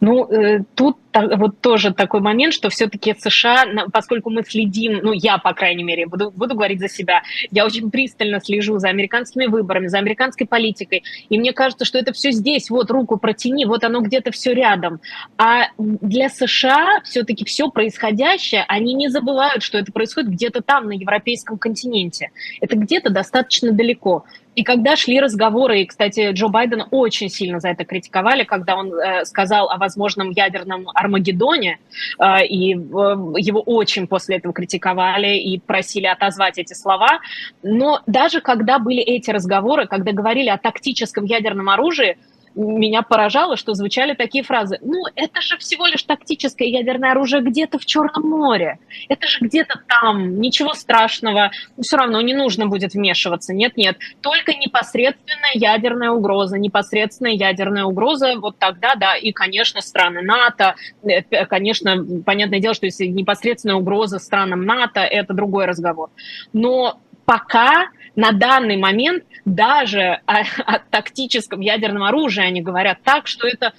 [0.00, 5.38] Ну, э, тут вот тоже такой момент, что все-таки США, поскольку мы следим, ну, я,
[5.38, 9.86] по крайней мере, буду, буду говорить за себя, я очень пристально слежу за американскими выборами,
[9.86, 14.00] за американской политикой, и мне кажется, что это все здесь, вот руку протяни, вот оно
[14.00, 15.00] где-то все рядом.
[15.38, 20.92] А для США все-таки все происходящее, они не забывают, что это происходит где-то там, на
[20.92, 22.30] европейском континенте.
[22.60, 24.24] Это где-то достаточно далеко.
[24.56, 28.92] И когда шли разговоры, и, кстати, Джо Байден очень сильно за это критиковали, когда он
[28.92, 31.78] э, сказал о возможном ядерном Армагеддоне,
[32.18, 37.20] э, и э, его очень после этого критиковали и просили отозвать эти слова.
[37.62, 42.16] Но даже когда были эти разговоры, когда говорили о тактическом ядерном оружии,
[42.56, 44.78] меня поражало, что звучали такие фразы.
[44.82, 48.78] Ну, это же всего лишь тактическое ядерное оружие где-то в Черном море.
[49.08, 50.40] Это же где-то там.
[50.40, 51.50] Ничего страшного.
[51.80, 53.52] Все равно не нужно будет вмешиваться.
[53.52, 53.98] Нет-нет.
[54.22, 56.58] Только непосредственная ядерная угроза.
[56.58, 58.34] Непосредственная ядерная угроза.
[58.38, 59.16] Вот тогда, да.
[59.16, 60.76] И, конечно, страны НАТО.
[61.04, 66.10] Э, конечно, понятное дело, что если непосредственная угроза странам НАТО, это другой разговор.
[66.54, 73.46] Но пока на данный момент даже о, о тактическом ядерном оружии они говорят так, что
[73.46, 73.72] это,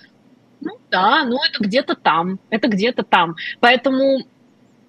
[0.62, 3.36] ну да, ну это где-то там, это где-то там.
[3.60, 4.20] Поэтому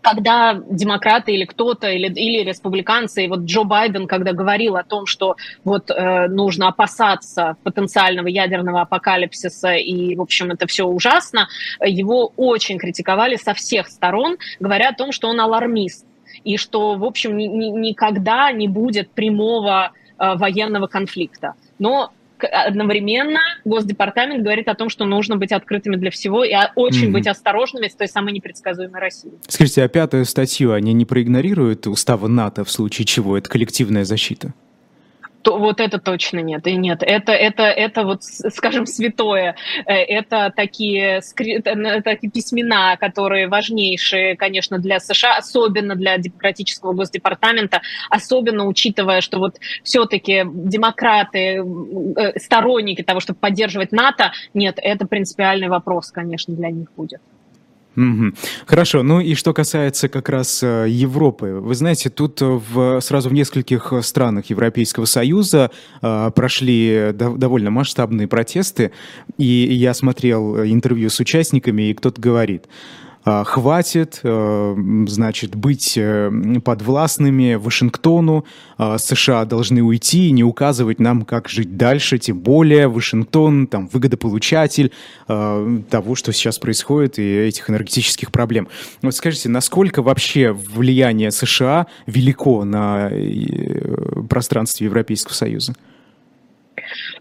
[0.00, 5.06] когда демократы или кто-то, или, или республиканцы, и вот Джо Байден, когда говорил о том,
[5.06, 11.48] что вот э, нужно опасаться потенциального ядерного апокалипсиса, и, в общем, это все ужасно,
[11.84, 16.06] его очень критиковали со всех сторон, говоря о том, что он алармист.
[16.44, 21.54] И что, в общем, ни, ни, никогда не будет прямого э, военного конфликта.
[21.78, 27.12] Но одновременно Госдепартамент говорит о том, что нужно быть открытыми для всего и очень mm-hmm.
[27.12, 29.34] быть осторожными с той самой непредсказуемой Россией.
[29.48, 33.36] Скажите, а пятую статью они не проигнорируют устава НАТО в случае чего?
[33.36, 34.54] Это коллективная защита?
[35.48, 36.66] То вот это точно нет.
[36.66, 39.56] И нет, это, это, это вот, скажем, святое.
[39.86, 41.22] Э, это такие,
[42.04, 47.80] такие письмена, которые важнейшие, конечно, для США, особенно для демократического госдепартамента,
[48.10, 51.64] особенно учитывая, что вот все-таки демократы,
[52.16, 57.22] э, сторонники того, чтобы поддерживать НАТО, нет, это принципиальный вопрос, конечно, для них будет.
[57.98, 58.32] Угу.
[58.66, 63.32] Хорошо, ну и что касается как раз э, Европы, вы знаете, тут в, сразу в
[63.32, 68.92] нескольких странах Европейского Союза э, прошли до, довольно масштабные протесты,
[69.36, 72.66] и я смотрел интервью с участниками, и кто-то говорит,
[73.44, 74.76] хватит, э,
[75.06, 76.30] значит, быть э,
[76.64, 78.44] подвластными Вашингтону,
[78.78, 84.92] США должны уйти и не указывать нам, как жить дальше, тем более Вашингтон, там, выгодополучатель
[85.26, 88.68] того, что сейчас происходит, и этих энергетических проблем.
[89.02, 95.74] Вот скажите, насколько вообще влияние США велико на э, пространстве Европейского Союза?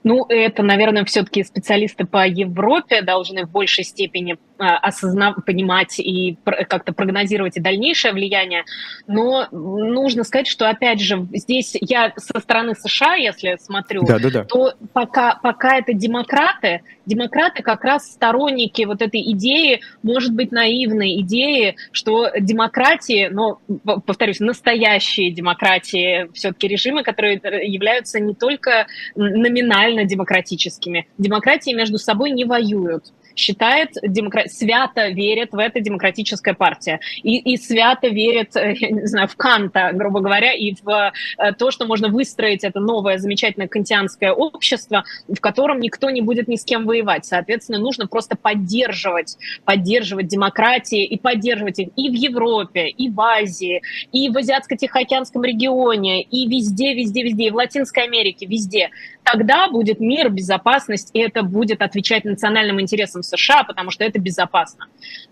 [0.03, 6.37] Ну, это, наверное, все-таки специалисты по Европе должны в большей степени а, осознавать, понимать и
[6.43, 8.63] как-то прогнозировать и дальнейшее влияние.
[9.05, 14.29] Но нужно сказать, что, опять же, здесь я со стороны США, если смотрю, да, да,
[14.31, 14.43] да.
[14.45, 21.21] то пока, пока это демократы, демократы как раз сторонники вот этой идеи, может быть, наивной
[21.21, 23.59] идеи, что демократии, но,
[24.05, 28.87] повторюсь, настоящие демократии, все-таки режимы, которые являются не только
[29.57, 31.07] номинально демократическими.
[31.17, 34.45] Демократии между собой не воюют считает, демокра...
[34.47, 36.99] свято верит в это демократическая партия.
[37.23, 41.53] И, и свято верит, э, я не знаю, в Канта, грубо говоря, и в э,
[41.53, 46.55] то, что можно выстроить это новое замечательное кантианское общество, в котором никто не будет ни
[46.55, 47.25] с кем воевать.
[47.25, 53.81] Соответственно, нужно просто поддерживать, поддерживать демократии и поддерживать их и в Европе, и в Азии,
[54.11, 58.89] и в Азиатско-Тихоокеанском регионе, и везде, везде, везде, и в Латинской Америке, везде.
[59.29, 64.85] Тогда будет мир, безопасность, и это будет отвечать национальным интересам США, потому что это безопасно.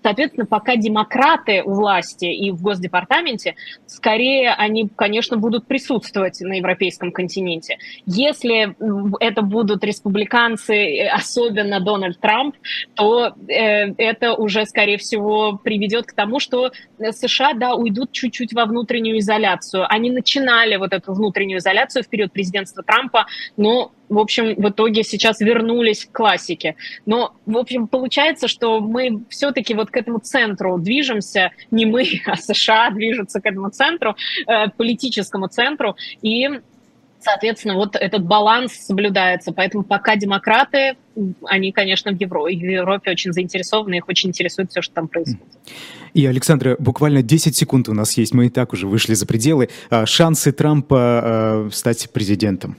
[0.03, 7.13] Соответственно, пока демократы у власти и в Госдепартаменте, скорее они, конечно, будут присутствовать на европейском
[7.13, 7.77] континенте.
[8.05, 8.75] Если
[9.21, 12.55] это будут республиканцы, особенно Дональд Трамп,
[12.95, 18.65] то э, это уже, скорее всего, приведет к тому, что США, да, уйдут чуть-чуть во
[18.65, 19.85] внутреннюю изоляцию.
[19.87, 23.25] Они начинали вот эту внутреннюю изоляцию в период президентства Трампа,
[23.55, 26.75] но в общем, в итоге сейчас вернулись к классике.
[27.05, 32.35] Но, в общем, получается, что мы все-таки вот к этому центру движемся, не мы, а
[32.35, 34.15] США движутся к этому центру,
[34.47, 36.49] э, политическому центру, и
[37.25, 39.51] Соответственно, вот этот баланс соблюдается.
[39.51, 40.95] Поэтому пока демократы,
[41.45, 45.41] они, конечно, в Европе, в Европе очень заинтересованы, их очень интересует все, что там происходит.
[46.13, 49.69] И, Александра, буквально 10 секунд у нас есть, мы и так уже вышли за пределы.
[49.89, 52.77] А, шансы Трампа э, стать президентом?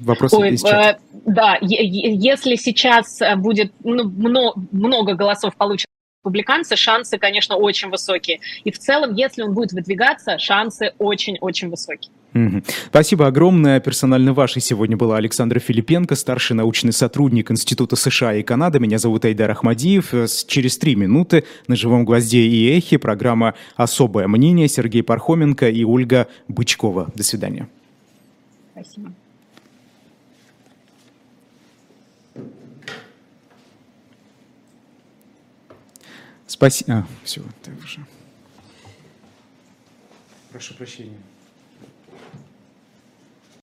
[0.00, 0.98] Вопросы Ой, из чата.
[1.12, 5.88] Э, да, если сейчас э, будет ну, много, много голосов получено
[6.28, 8.40] республиканцы, шансы, конечно, очень высокие.
[8.64, 12.12] И в целом, если он будет выдвигаться, шансы очень-очень высокие.
[12.86, 13.80] Спасибо огромное.
[13.80, 18.78] Персонально вашей сегодня была Александра Филипенко, старший научный сотрудник Института США и Канады.
[18.78, 20.12] Меня зовут Айдар Ахмадиев.
[20.46, 26.28] Через три минуты на «Живом гвозде» и «Эхе» программа «Особое мнение» Сергей Пархоменко и Ольга
[26.48, 27.10] Бычкова.
[27.14, 27.68] До свидания.
[28.72, 29.12] Спасибо.
[36.48, 36.92] Спасибо.
[36.92, 38.04] А, все, ты уже.
[40.50, 41.18] Прошу прощения.